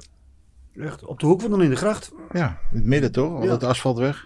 Echt. 0.75 1.05
Op 1.05 1.19
de 1.19 1.25
hoek 1.25 1.41
van 1.41 1.49
dan 1.49 1.61
in 1.61 1.69
de 1.69 1.75
gracht. 1.75 2.11
ja, 2.31 2.59
in 2.71 2.77
het 2.77 2.85
midden 2.85 3.11
toch? 3.11 3.33
Al 3.35 3.41
Ja. 3.43 3.47
dat 3.49 3.63
asfalt 3.63 3.97
weg. 3.97 4.25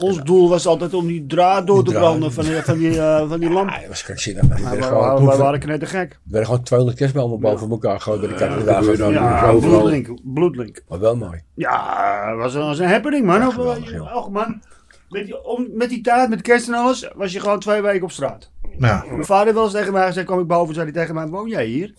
Ons 0.00 0.22
doel 0.22 0.48
was 0.48 0.66
altijd 0.66 0.94
om 0.94 1.06
die 1.06 1.26
draad 1.26 1.66
door 1.66 1.84
te 1.84 1.90
Die 1.90 1.98
branden 1.98 2.32
van 2.32 2.44
die, 2.44 2.54
van 2.62 2.78
die, 2.78 3.00
eh, 3.00 3.28
van 3.28 3.40
die 3.40 3.50
lamp. 3.50 3.68
Ah, 3.74 3.78
dat 3.80 3.88
was 3.88 4.02
krankzinnig. 4.02 4.48
Maar 4.48 4.60
werden 4.60 4.78
we, 4.78 4.82
gewoon- 4.84 5.16
we, 5.18 5.24
we 5.26 5.32
Er 5.32 5.38
waren 5.38 5.60
knettergek. 5.60 6.18
werden 6.24 6.46
gewoon 6.48 6.62
200 6.62 6.98
kerstballen 6.98 7.40
boven 7.40 7.70
elkaar 7.70 8.00
gegooid 8.00 8.20
bij 8.20 8.28
de 8.28 8.44
Ja, 8.64 8.80
dat 8.80 9.12
Ja, 9.12 9.52
bloedlink. 9.52 10.08
Bloedlink. 10.34 10.82
Maar 10.88 11.00
wel 11.00 11.16
mooi. 11.16 11.40
Ja, 11.54 12.24
het 12.28 12.38
was, 12.38 12.54
een- 12.54 12.60
was 12.60 12.78
een 12.78 12.88
happening, 12.88 13.26
man. 13.26 13.40
Ja, 13.40 13.50
geweldig, 13.50 14.14
och, 14.14 14.30
man. 14.30 14.62
Met 15.08 15.24
die, 15.26 15.44
om, 15.44 15.68
met 15.72 15.88
die 15.88 16.00
tijd, 16.00 16.28
met 16.28 16.42
kerst 16.42 16.68
en 16.68 16.74
alles, 16.74 17.10
was 17.14 17.32
je 17.32 17.40
gewoon 17.40 17.58
twee 17.58 17.82
weken 17.82 18.02
op 18.02 18.10
straat. 18.10 18.50
Ja. 18.78 19.04
Mijn 19.10 19.24
vader 19.24 19.44
heeft 19.44 19.54
wel 19.56 19.64
eens 19.64 19.72
tegen 19.74 19.92
mij 19.92 20.06
gezegd, 20.06 20.26
kwam 20.26 20.40
ik 20.40 20.46
boven, 20.46 20.74
zei 20.74 20.90
hij 20.90 21.00
tegen 21.00 21.14
mij, 21.14 21.26
woon 21.26 21.48
jij 21.48 21.64
hier? 21.66 21.94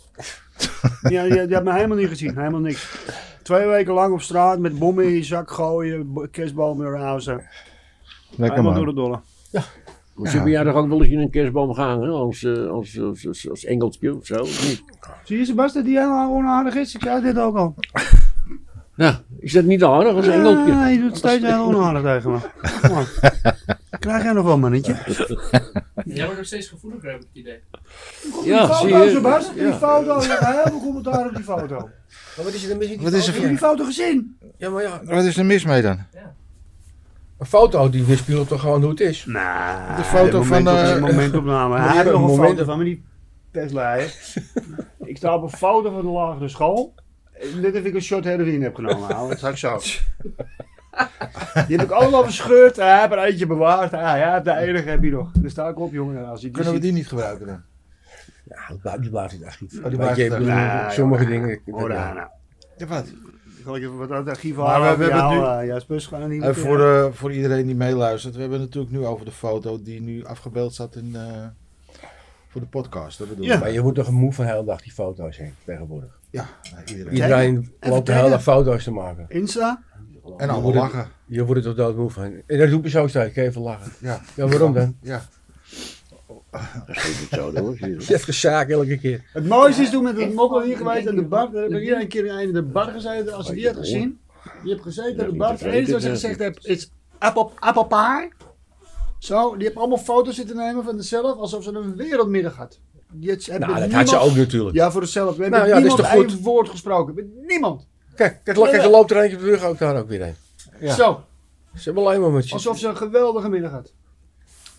ja, 1.10 1.24
je, 1.24 1.34
je 1.34 1.54
hebt 1.54 1.64
me 1.64 1.74
helemaal 1.74 1.98
niet 1.98 2.08
gezien, 2.08 2.38
helemaal 2.38 2.60
niks. 2.60 2.98
Twee 3.44 3.68
weken 3.68 3.94
lang 3.94 4.14
op 4.14 4.22
straat, 4.22 4.60
met 4.60 4.80
bommen 4.80 5.04
in 5.04 5.12
je 5.14 5.24
zak 5.24 5.52
gooien, 5.52 6.14
bo- 6.14 6.28
kerstbomen 6.32 6.90
rauzen. 6.92 7.42
Lekker 8.36 8.58
Helemaal 8.58 8.74
door 8.84 8.86
de 8.86 8.94
dolle. 8.94 9.20
Jij 10.50 10.64
toch 10.64 10.76
ook 10.76 10.88
wel 10.88 11.04
eens 11.04 11.12
in 11.12 11.20
een 11.20 11.30
kerstboom 11.30 11.74
gehangen 11.74 12.10
als, 12.10 12.44
eh, 12.44 12.68
als, 12.68 13.00
als, 13.00 13.28
als, 13.28 13.50
als 13.50 13.66
engeltje 13.66 14.16
of 14.16 14.26
zo? 14.26 14.44
niet? 14.44 14.84
Zie 15.24 15.38
je 15.38 15.46
Sebastian, 15.46 15.84
die 15.84 15.98
helemaal 15.98 16.32
onaardig 16.34 16.76
is? 16.76 16.96
Ik 16.96 17.02
zei 17.04 17.22
dit 17.22 17.40
ook 17.40 17.58
al. 17.58 17.76
Ja, 18.96 19.22
is 19.40 19.52
dat 19.54 19.64
niet 19.64 19.84
aardig 19.84 20.14
als 20.14 20.28
engeltje? 20.28 20.72
Ja, 20.72 20.88
je 20.88 21.00
doet 21.00 21.18
steeds 21.18 21.46
heel 21.46 21.64
onaardig 21.64 22.02
tegen 22.02 22.32
me. 22.32 22.38
Kom 22.82 22.94
maar. 22.94 23.36
Krijg 24.00 24.24
jij 24.24 24.34
nog 24.34 24.46
wel, 24.46 24.58
mannetje? 24.58 24.96
Jij 26.06 26.24
wordt 26.24 26.38
nog 26.38 26.46
steeds 26.46 26.68
gevoeliger, 26.68 27.12
heb 27.12 27.20
ik 27.22 27.28
het 27.28 27.38
idee. 27.38 27.60
Ja, 28.46 28.66
die 28.68 28.76
zie 28.76 28.90
foto, 28.90 29.04
je? 29.04 29.10
Sebas, 29.12 29.54
die 29.54 29.62
Ja. 29.62 29.74
foto. 29.78 30.22
Je 30.22 30.28
hebt 30.28 30.46
heel 30.46 30.64
veel 30.72 30.80
commentaar 30.80 31.28
op 31.28 31.36
die 31.36 31.44
foto. 31.44 31.76
Maar 32.36 32.46
wat 32.46 32.54
is 32.54 32.64
er 32.64 32.70
dan 32.70 32.78
mis 32.78 32.88
in 32.88 32.94
die 32.98 33.04
Wat 33.04 33.14
is 33.14 33.28
er 33.28 33.34
foto? 33.34 33.48
Heb 33.48 33.52
je 33.52 33.58
die 33.58 33.68
foto 33.68 33.86
gezien? 33.86 34.38
Ja, 34.58 34.70
maar 34.70 34.84
ja. 34.84 35.02
Wat 35.04 35.24
is 35.24 35.38
er 35.38 35.46
mis 35.46 35.66
mee 35.66 35.82
dan? 35.82 35.98
Een 37.42 37.48
foto 37.48 37.90
die 37.90 38.04
weerspiegelt 38.06 38.48
toch 38.48 38.62
gewoon 38.62 38.82
hoe 38.82 38.90
het 38.90 39.00
is? 39.00 39.26
Nou, 39.26 39.96
De 39.96 40.04
foto 40.04 40.42
van, 40.42 40.64
de 40.64 40.70
eh, 40.70 41.02
momentopname. 41.02 41.80
Hij 41.80 41.92
heeft 41.98 42.06
nog 42.12 42.14
een 42.14 42.22
moment- 42.22 42.50
foto 42.50 42.64
van 42.64 42.78
me, 42.78 42.84
die 42.84 43.04
pestleier. 43.52 44.16
ik 45.04 45.18
sta 45.18 45.36
op 45.36 45.44
een 45.44 45.50
foto 45.50 45.92
van 45.92 46.02
de 46.02 46.08
lagere 46.08 46.48
school. 46.48 46.94
Net 47.62 47.76
of 47.76 47.84
ik 47.84 47.94
een 47.94 48.02
shot 48.02 48.24
heroïne 48.24 48.64
heb 48.64 48.76
genomen. 48.76 49.08
Dat 49.30 49.40
zag 49.40 49.52
ik 49.52 49.58
zo. 49.58 49.80
Die 51.68 51.78
heb 51.78 51.82
ik 51.86 51.92
allemaal 51.92 52.24
verscheurd. 52.24 52.76
Hij 52.76 53.00
heeft 53.00 53.12
er 53.12 53.24
eentje 53.24 53.48
bewaard. 53.48 53.92
Ja, 53.92 54.16
ja, 54.16 54.40
de 54.40 54.56
enige 54.58 54.90
heb 54.90 55.04
je 55.04 55.12
nog. 55.12 55.32
Daar 55.32 55.50
sta 55.50 55.68
ik 55.68 55.80
op, 55.80 55.92
jongen. 55.92 56.26
Als 56.28 56.40
je 56.42 56.46
die 56.46 56.56
Kunnen 56.56 56.74
we 56.74 56.80
die 56.80 56.92
niet 56.94 57.08
gebruiken 57.08 57.46
dan? 57.48 57.62
Ja, 58.84 58.98
die 58.98 59.10
in 59.10 59.16
het 59.16 59.44
archief. 59.46 59.78
Oh, 59.78 59.90
die 59.90 59.98
bedoel, 59.98 60.08
archief. 60.08 60.94
sommige 60.94 61.26
dingen. 61.26 61.60
Oh, 61.66 61.90
daar, 61.90 62.14
nou. 62.14 62.28
Ja, 62.78 62.86
wat? 62.88 63.06
Ik 63.62 63.68
ga 63.68 63.74
even 63.76 63.98
wat 63.98 64.12
uit 64.12 64.20
het 64.26 64.36
archief 64.36 64.56
Maar 64.56 64.66
we- 64.66 64.72
halen. 64.72 64.98
we 65.00 65.04
hebben 65.04 65.24
jou, 65.24 65.56
nu- 65.58 65.62
eh, 65.62 65.68
Jasper, 65.68 66.02
gaan 66.02 66.22
er 66.22 66.28
niet 66.28 66.42
En 66.44 66.56
voor, 66.56 66.78
de, 66.78 67.10
voor 67.14 67.34
iedereen 67.34 67.66
die 67.66 67.76
meeluistert, 67.76 68.34
we 68.36 68.42
hebben 68.42 68.60
het 68.60 68.68
natuurlijk 68.68 68.94
nu 69.02 69.06
over 69.08 69.26
de 69.26 69.32
foto 69.32 69.82
die 69.82 70.02
nu 70.02 70.26
afgebeeld 70.26 70.74
staat 70.74 70.96
in, 70.96 71.12
eh, 71.16 71.46
voor 72.48 72.62
de 72.62 72.68
podcast. 72.68 73.18
Dat 73.18 73.30
bedoel 73.30 73.46
Ja. 73.46 73.54
ik. 73.54 73.60
Maar 73.60 73.72
je 73.72 73.82
moet 73.82 73.96
toch 73.96 74.08
een 74.08 74.14
moe 74.14 74.34
van 74.34 74.46
de 74.46 74.52
hele 74.52 74.64
dag 74.66 74.82
die 74.82 74.92
foto's 74.92 75.38
heen 75.38 75.54
tegenwoordig. 75.66 76.20
Ja, 76.30 76.46
nou, 76.72 76.84
iedereen. 76.86 77.14
Iedereen 77.14 77.72
loopt 77.80 78.06
de 78.06 78.14
hele 78.14 78.30
dag 78.30 78.44
foto's 78.44 78.84
te 78.84 78.92
maken. 78.92 79.26
Insta? 79.28 79.84
En 80.38 80.50
allemaal 80.50 80.74
lachen. 80.74 81.08
Je 81.26 81.46
wordt 81.46 81.60
er 81.62 81.68
toch 81.68 81.76
doodmoe 81.86 82.10
van. 82.10 82.24
En 82.48 82.58
dat 82.60 82.70
doe 82.70 82.82
je 82.84 82.90
zo 82.90 83.08
steeds. 83.08 83.30
Ik 83.30 83.36
even 83.38 83.62
lachen. 83.62 83.92
Ja. 84.00 84.22
Ja, 84.36 84.48
waarom 84.48 84.74
dan? 84.74 84.96
Ja. 85.02 85.22
Dat 86.52 86.96
is 86.96 87.20
het 87.20 87.30
zo, 87.32 87.56
hoor. 87.56 87.76
zie 87.78 87.90
je. 88.00 88.16
Even 88.16 88.34
zaak 88.34 88.70
elke 88.70 88.98
keer. 88.98 89.24
Het 89.34 89.48
mooiste 89.48 89.82
is 89.82 89.90
toen 89.90 90.04
met 90.04 90.18
het 90.18 90.34
mokkel 90.34 90.62
hier 90.62 90.78
geweest 90.78 91.08
aan 91.08 91.16
de 91.16 91.24
bar. 91.24 91.52
Daar 91.52 91.62
heb 91.64 91.72
ik 91.72 91.82
hier 91.82 92.00
een 92.00 92.08
keer 92.08 92.42
in 92.42 92.54
de 92.54 92.62
bar 92.64 92.88
gezeten. 92.92 93.34
Als 93.34 93.48
je 93.48 93.54
die 93.54 93.68
had 93.68 93.76
gezien. 93.76 94.20
Je 94.64 94.70
hebt 94.70 94.82
gezeten 94.82 95.24
aan 95.24 95.30
de 95.30 95.36
bar. 95.36 95.52
Het 95.52 95.62
enige 95.62 95.92
wat 95.92 96.02
ze 96.02 96.10
gezegd 96.10 96.40
hebt 96.40 96.66
is 96.66 96.92
pie. 97.20 98.32
Zo, 99.20 99.56
die 99.56 99.66
heeft 99.66 99.78
allemaal 99.78 99.98
foto's 99.98 100.36
zitten 100.36 100.56
nemen 100.56 100.84
van 100.84 100.96
zichzelf. 100.96 101.38
Alsof 101.38 101.64
ze 101.64 101.72
een 101.72 101.96
wereldmiddag 101.96 102.56
had. 102.56 102.80
Heeft 103.20 103.48
Nou, 103.60 103.80
dat 103.80 103.92
had 103.92 104.10
ze 104.10 104.18
ook 104.18 104.36
natuurlijk. 104.36 104.76
Ja, 104.76 104.92
voor 104.92 105.02
zichzelf. 105.02 105.36
We 105.36 105.42
hebben 105.42 105.60
Nou 105.60 105.72
ja, 105.72 105.80
niemand 105.80 106.00
één 106.00 106.42
woord 106.42 106.70
gesproken. 106.70 107.16
Met 107.16 107.26
niemand. 107.48 107.88
Kijk, 108.16 108.40
kijk, 108.44 108.58
kijk, 108.58 108.84
er 108.84 108.90
loopt 108.90 109.12
er 109.12 109.18
eentje 109.18 109.38
op 109.38 109.44
de 109.44 109.50
rug 109.50 109.64
ook 109.64 109.78
daar 109.78 109.98
ook 109.98 110.08
weer 110.08 110.24
heen. 110.24 110.36
Ja. 110.80 110.94
Zo, 110.94 111.24
Ze 111.76 111.82
hebben 111.84 112.04
alleen 112.04 112.22
maar 112.22 112.32
met 112.32 112.48
je. 112.48 112.54
alsof 112.54 112.80
ze 112.80 112.88
een 112.88 112.98
geweldige 112.98 113.50
middag 113.50 113.72
had. 113.72 113.94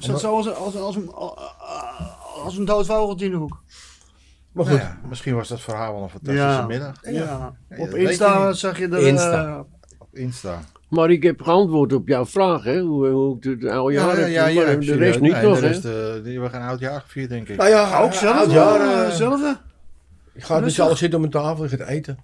Zat 0.05 0.21
zo 0.21 0.37
als, 0.37 0.47
een- 0.47 0.55
als, 0.55 0.75
een- 0.75 0.81
als, 0.81 0.97
een, 0.97 1.11
als 2.45 2.57
een 2.57 2.65
dood 2.65 2.87
vogeltje 2.87 3.25
in 3.25 3.31
de 3.31 3.37
hoek. 3.37 3.63
Maar 4.53 4.65
Nou 4.65 4.77
goed, 4.79 4.87
ja, 4.87 4.99
misschien 5.09 5.35
was 5.35 5.49
dat 5.49 5.61
verhaal 5.61 5.93
wel 5.95 6.03
een 6.03 6.09
fantastische 6.09 6.49
Ja. 6.49 6.67
middag. 6.67 6.95
Ja. 7.03 7.11
Ja, 7.11 7.55
Op 7.79 7.91
dat 7.91 7.99
Insta 7.99 8.47
je 8.49 8.55
zag 8.55 8.79
je 8.79 8.89
er... 8.89 9.07
Insta. 9.07 9.47
eh, 9.47 9.61
Op 9.99 10.09
Insta. 10.13 10.61
Maar 10.89 11.11
ik 11.11 11.23
heb 11.23 11.43
geantwoord 11.43 11.93
op 11.93 12.09
jouw 12.09 12.27
vraag, 12.27 12.65
hè? 12.65 12.81
Hoe, 12.81 13.09
hoe 13.09 13.37
ik 13.37 13.45
het 13.45 13.65
oude 13.71 13.95
jaar 13.95 14.17
heb. 14.17 14.29
ja, 14.29 14.45
maar 14.65 14.81
de 14.81 14.95
rest 14.95 15.21
niet 15.21 15.33
nee, 15.33 15.43
nog, 15.43 15.61
hè? 15.61 15.69
eh, 15.71 16.25
hebben 16.33 16.51
geen 16.51 16.61
oud 16.61 16.81
jaar 16.81 17.01
gevierd, 17.01 17.29
denk 17.29 17.49
ik. 17.49 17.57
nou 17.57 17.69
ja, 17.71 18.01
ook 18.03 18.13
zelf, 18.13 18.37
oud 18.37 18.51
jaar, 18.53 18.81
eh, 18.81 18.99
eh, 19.01 19.05
hetzelfde. 19.05 19.57
Je 20.33 20.41
gaat 20.41 20.61
met 20.61 20.73
z'n 20.73 20.81
allen 20.83 20.97
zitten 20.97 21.19
om 21.19 21.25
een 21.25 21.31
tafel 21.31 21.65
en 21.65 21.71
gaat 21.71 21.89
eten. 21.89 22.19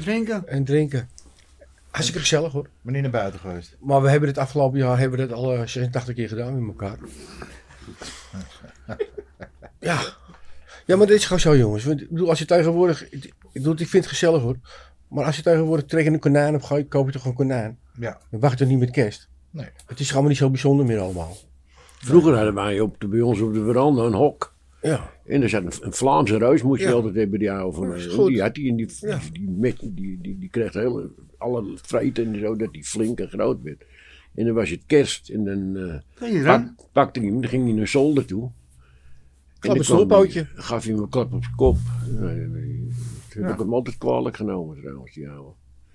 Drinken. 0.00 0.48
en 0.48 0.64
drinken. 0.64 1.08
Hartstikke 1.92 2.20
gezellig 2.20 2.52
hoor. 2.52 2.68
Maar 2.82 2.92
niet 2.92 3.02
naar 3.02 3.10
buiten 3.10 3.40
geweest. 3.40 3.76
Maar 3.80 4.02
we 4.02 4.10
hebben 4.10 4.28
het 4.28 4.38
afgelopen 4.38 4.78
jaar 4.78 4.98
hebben 4.98 5.18
we 5.18 5.26
dat 5.26 5.36
al 5.36 5.52
eh, 5.54 5.58
86 5.66 6.14
keer 6.14 6.28
gedaan 6.28 6.66
met 6.66 6.68
elkaar. 6.68 6.98
Ja. 9.80 10.00
Ja, 10.86 10.96
maar 10.96 11.06
dit 11.06 11.16
is 11.16 11.24
gewoon 11.24 11.40
zo 11.40 11.56
jongens. 11.56 11.84
Want, 11.84 12.00
Ik 12.00 12.08
bedoel, 12.10 12.28
als 12.28 12.38
je 12.38 12.44
tegenwoordig... 12.44 13.10
Ik, 13.10 13.24
ik 13.24 13.34
bedoel, 13.52 13.72
ik 13.72 13.78
vind 13.88 13.92
het 13.92 14.06
gezellig 14.06 14.42
hoor. 14.42 14.56
Maar 15.08 15.24
als 15.24 15.36
je 15.36 15.42
tegenwoordig 15.42 15.86
trekken 15.86 16.12
een 16.12 16.18
konijn 16.18 16.54
op 16.54 16.62
gooit, 16.62 16.88
koop 16.88 17.06
je 17.06 17.12
toch 17.12 17.24
een 17.24 17.34
konijn. 17.34 17.78
Ja. 17.98 18.20
Dan 18.30 18.40
wacht 18.40 18.52
je 18.52 18.58
toch 18.58 18.68
niet 18.68 18.78
met 18.78 18.90
kerst. 18.90 19.28
Nee. 19.50 19.66
Het 19.86 20.00
is 20.00 20.10
gewoon 20.10 20.28
niet 20.28 20.36
zo 20.36 20.50
bijzonder 20.50 20.86
meer 20.86 20.98
allemaal. 20.98 21.36
Vroeger 21.98 22.34
hadden 22.34 22.54
wij 22.54 22.80
op 22.80 23.00
de, 23.00 23.06
bij 23.08 23.20
ons 23.20 23.40
op 23.40 23.54
de 23.54 23.64
veranda 23.64 24.02
een 24.02 24.12
hok. 24.14 24.54
Ja. 24.82 25.10
En 25.26 25.42
er 25.42 25.48
zat 25.48 25.62
een, 25.62 25.72
een 25.80 25.92
Vlaamse 25.92 26.38
reus, 26.38 26.62
moest 26.62 26.80
je 26.82 26.88
Ja. 26.88 26.92
altijd 26.94 27.14
hebben, 27.14 27.38
die 27.38 27.52
oude 27.52 27.76
van. 27.76 28.26
Die 28.26 28.40
had 28.42 28.54
die 28.54 28.70
en 28.70 28.76
die, 28.76 28.88
Ja. 29.00 29.18
die, 29.32 29.56
die, 29.58 29.94
die, 29.94 30.18
die, 30.20 30.38
die 30.38 30.48
kreeg 30.48 30.72
hele, 30.72 31.10
alle 31.42 31.78
vreten 31.82 32.34
en 32.34 32.40
zo, 32.40 32.56
dat 32.56 32.72
die 32.72 32.84
flink 32.84 33.20
en 33.20 33.28
groot 33.28 33.62
werd. 33.62 33.84
En 34.34 34.44
dan 34.44 34.54
was 34.54 34.70
het 34.70 34.82
kerst 34.86 35.28
en 35.28 35.44
dan 35.44 35.76
eh, 35.76 35.94
pak, 36.18 36.44
dan? 36.44 36.76
pakte 36.92 37.20
hij 37.20 37.28
hem, 37.28 37.40
dan 37.40 37.50
ging 37.50 37.64
hij 37.64 37.72
naar 37.72 37.88
zolder 37.88 38.24
toe. 38.24 38.50
Klap 39.58 39.76
dan 39.86 40.10
een 40.10 40.30
hij- 40.32 40.48
gaf 40.54 40.84
hij 40.84 40.92
hem 40.92 41.02
een 41.02 41.08
klap 41.08 41.32
op 41.32 41.42
zijn 41.42 41.56
kop. 41.56 41.76
Nee, 42.08 42.36
nee. 42.36 42.86
Toen 43.28 43.40
heb 43.42 43.50
Ja. 43.50 43.52
ik 43.52 43.58
hem 43.58 43.74
altijd 43.74 43.98
kwalijk 43.98 44.36
genomen 44.36 44.80
trouwens, 44.80 45.14
die 45.14 45.28
oude. 45.28 45.50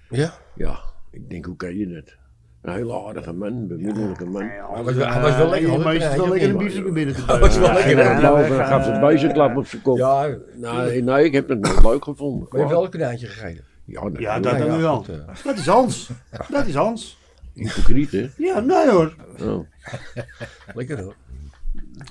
Ja? 0.09 0.33
Ja, 0.55 0.79
ik 1.11 1.29
denk, 1.29 1.45
hoe 1.45 1.55
kan 1.55 1.75
je 1.77 1.87
dat? 1.87 2.15
Een 2.61 2.73
hele 2.73 2.93
aardige 3.07 3.33
man, 3.33 3.67
bemiddelijke 3.67 4.25
man. 4.25 4.41
Hij 4.41 4.83
was, 4.83 4.93
wel- 4.93 5.07
hij 5.07 5.21
was 5.21 5.35
wel 5.37 5.49
lekker. 5.49 5.69
Ja, 5.71 5.77
wel 5.77 5.91
ja, 5.93 6.29
lekker 6.29 6.49
een 6.49 6.85
ja. 6.85 6.91
binnen 6.91 7.15
te 7.15 7.23
Hij 7.25 7.39
was 7.39 7.57
wel 7.57 7.73
lekker. 7.73 7.97
Ja, 7.97 8.19
ja, 8.19 8.39
ja, 8.47 8.65
gaf 8.65 8.85
ja, 8.85 8.93
ja. 8.93 9.07
bezenklap 9.07 9.55
op 9.57 9.65
zijn 9.67 9.81
kop. 9.81 9.97
Ja, 9.97 10.37
Nee, 10.55 11.03
nee, 11.03 11.25
ik 11.25 11.31
heb 11.33 11.49
het 11.49 11.59
nog 11.59 11.83
leuk 11.91 12.03
gevonden. 12.03 12.39
maar 12.39 12.51
je 12.51 12.57
hebt 12.57 12.69
wel 12.71 12.83
een 12.83 12.91
konijntje 12.91 13.27
gegeten. 13.27 13.63
Ja, 13.87 14.01
dat 14.09 14.19
Ja, 14.19 14.35
is 14.35 14.41
dat 14.43 14.57
dan 14.57 14.79
wel. 14.81 14.95
goed, 14.97 15.09
eh. 15.09 15.43
Dat 15.43 15.57
is 15.57 15.65
Hans. 15.65 16.09
Dat 16.49 16.65
is 16.67 16.75
Hans. 16.75 17.17
hypocriet, 17.53 18.11
hè? 18.11 18.29
Ja, 18.37 18.59
nee 18.59 18.89
hoor. 18.89 19.15
Oh. 19.41 19.67
Lekker 20.75 20.99
hoor. 21.01 21.15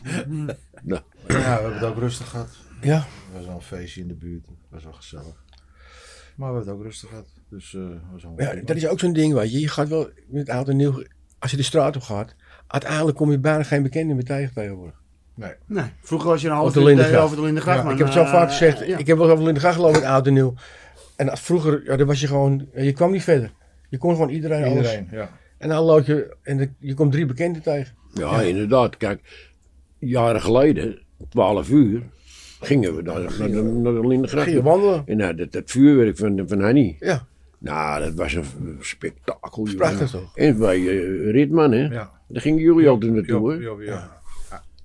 Nou, 0.83 1.03
Ja, 1.27 1.35
we 1.35 1.35
hebben 1.43 1.75
het 1.75 1.85
ook 1.85 1.99
rustig 1.99 2.29
gehad. 2.29 2.49
Ja. 2.81 2.97
Er 2.97 3.05
was 3.37 3.47
wel 3.47 3.55
een 3.55 3.61
feestje 3.63 4.01
in 4.01 4.09
de 4.09 4.15
buurt. 4.15 4.45
Dat 4.47 4.55
was 4.71 4.85
wel 4.85 4.93
gezellig. 4.93 5.45
Maar 6.37 6.49
we 6.49 6.55
hebben 6.57 6.61
het 6.61 6.69
ook 6.81 6.83
rustig 6.83 7.09
gehad. 7.09 7.27
Dus 7.51 7.75
eh 7.75 7.83
was 8.13 8.23
Ja, 8.37 8.55
dat 8.65 8.77
is 8.77 8.87
ook 8.89 8.99
zo'n 9.01 9.13
ding, 9.13 9.35
weet 9.35 9.53
je. 9.53 9.61
Je 9.61 9.69
gaat 9.69 9.89
wel 9.89 10.09
met 10.29 10.49
oud 10.49 10.69
en 10.69 10.77
nieuw, 10.77 11.03
als 11.39 11.51
je 11.51 11.57
de 11.57 11.63
straat 11.63 11.97
op 11.97 12.03
gaat, 12.03 12.35
uiteindelijk 12.67 13.17
kom 13.17 13.31
je 13.31 13.39
bijna 13.39 13.63
geen 13.63 13.83
bekende 13.83 14.15
meer 14.15 14.25
tegen 14.25 14.55
tegenwoordig. 14.55 15.01
Nee, 15.67 15.83
vroeger 16.03 16.29
was 16.29 16.41
je 16.41 16.49
een 16.49 16.55
half 16.55 16.77
uur 16.77 16.83
Lindengracht. 16.85 17.25
over 17.25 17.37
de 17.37 17.43
Lindengracht. 17.43 17.83
Ja, 17.83 17.91
ik 17.91 17.99
heb 17.99 18.07
het 18.07 18.17
zo 18.17 18.23
eh, 18.23 18.31
vaak 18.31 18.49
gezegd, 18.49 18.87
ja. 18.87 18.99
ik 18.99 19.07
heb 19.07 19.19
wel 19.19 19.31
over 19.31 19.49
in 19.49 19.55
de 19.55 19.61
gracht 19.61 19.75
gelopen 19.75 20.01
met 20.01 20.09
oud 20.11 20.27
en 20.27 20.33
nieuw. 20.33 20.55
En 21.17 21.29
als 21.29 21.41
vroeger, 21.41 21.83
ja, 21.85 21.97
dan 21.97 22.07
was 22.07 22.21
je 22.21 22.27
gewoon, 22.27 22.69
je 22.75 22.93
kwam 22.93 23.11
niet 23.11 23.23
verder. 23.23 23.51
Je 23.89 23.99
kon 23.99 24.13
gewoon 24.13 24.29
iedereen, 24.29 24.65
alles. 24.65 24.77
Iedereen, 24.77 25.09
ja. 25.11 25.31
En 25.59 25.69
dan 25.69 25.85
loop 25.85 26.05
je, 26.07 26.37
en 26.43 26.57
de- 26.57 26.71
je 26.79 26.95
komt 26.95 27.13
drie 27.13 27.27
bekenden 27.27 27.63
tegen. 27.63 27.95
ja, 28.15 28.41
inderdaad. 28.41 28.97
Kijk, 28.97 29.21
jaren 29.99 30.41
geleden, 30.41 30.99
12 31.29 31.71
uur, 31.71 32.03
gingen 32.61 32.97
we 32.97 33.03
daar 33.03 33.21
naar 33.39 33.49
de, 33.51 33.63
naar 33.63 33.93
de 33.93 34.07
Lindengracht. 34.07 34.55
Wandelen. 34.55 35.03
En 35.07 35.17
nou, 35.17 35.35
dat, 35.35 35.53
dat 35.53 35.71
vuurwerk 35.71 36.17
van, 36.17 36.43
van 36.47 36.61
Hanny. 36.61 36.97
Ja, 37.01 37.27
Nou, 37.59 38.05
dat 38.05 38.15
was 38.15 38.35
een 38.35 38.45
spektakel. 38.81 39.67
prachtig 39.77 40.11
toch? 40.11 40.37
En 40.37 40.59
bij 40.59 40.77
eh, 40.77 41.31
Ritman, 41.31 41.73
hè? 41.73 41.85
Ja. 41.87 42.11
Daar 42.29 42.43
gingen 42.43 42.61
jullie 42.63 42.89
altijd 42.89 43.13
naartoe, 43.13 43.53
hè? 43.53 43.57
Ja, 43.59 43.75
ja, 43.79 43.83
ja. 43.85 44.16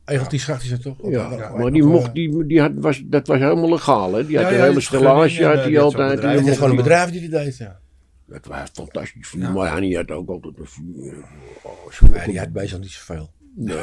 Eigenlijk 0.05 0.29
die 0.29 0.39
schacht 0.39 0.63
is 0.63 0.71
het 0.71 0.81
toch? 0.81 0.95
Ja, 1.03 1.31
Ja, 1.37 1.53
maar 1.57 1.71
die 1.71 1.83
mocht, 1.83 2.07
eh, 2.07 2.13
die, 2.13 2.45
die 2.45 2.59
had, 2.61 2.71
was, 2.75 3.01
dat 3.05 3.27
was 3.27 3.39
helemaal 3.39 3.69
legaal, 3.69 4.13
hè? 4.13 4.25
Die 4.25 4.35
had 4.37 4.45
Ja, 4.45 4.51
een 4.51 4.57
ja, 4.57 4.61
hele 4.61 4.73
die 4.73 4.83
stellage, 4.83 5.45
had 5.45 5.63
die 5.63 5.75
eh, 5.77 5.81
altijd. 5.83 6.21
Het 6.23 6.39
is 6.39 6.45
Die 6.45 6.53
gewoon 6.53 6.69
een 6.69 6.75
bedrijf 6.75 7.09
die 7.11 7.19
die 7.19 7.29
deed, 7.29 7.57
ja. 7.57 7.79
Dat 8.25 8.45
was 8.45 8.69
fantastisch 8.73 9.27
vuur, 9.27 9.51
maar 9.51 9.67
Hanny 9.67 9.93
had 9.93 10.11
ook 10.11 10.29
altijd 10.29 10.53
een 10.57 10.65
vuur. 10.65 11.13
Oh, 11.61 11.71
Nee, 11.71 11.91
zulke, 11.91 12.25
die 12.29 12.39
had 12.39 12.51
meestal 12.53 12.79
niet 12.79 12.89
zoveel. 12.89 13.29
nee, 13.55 13.75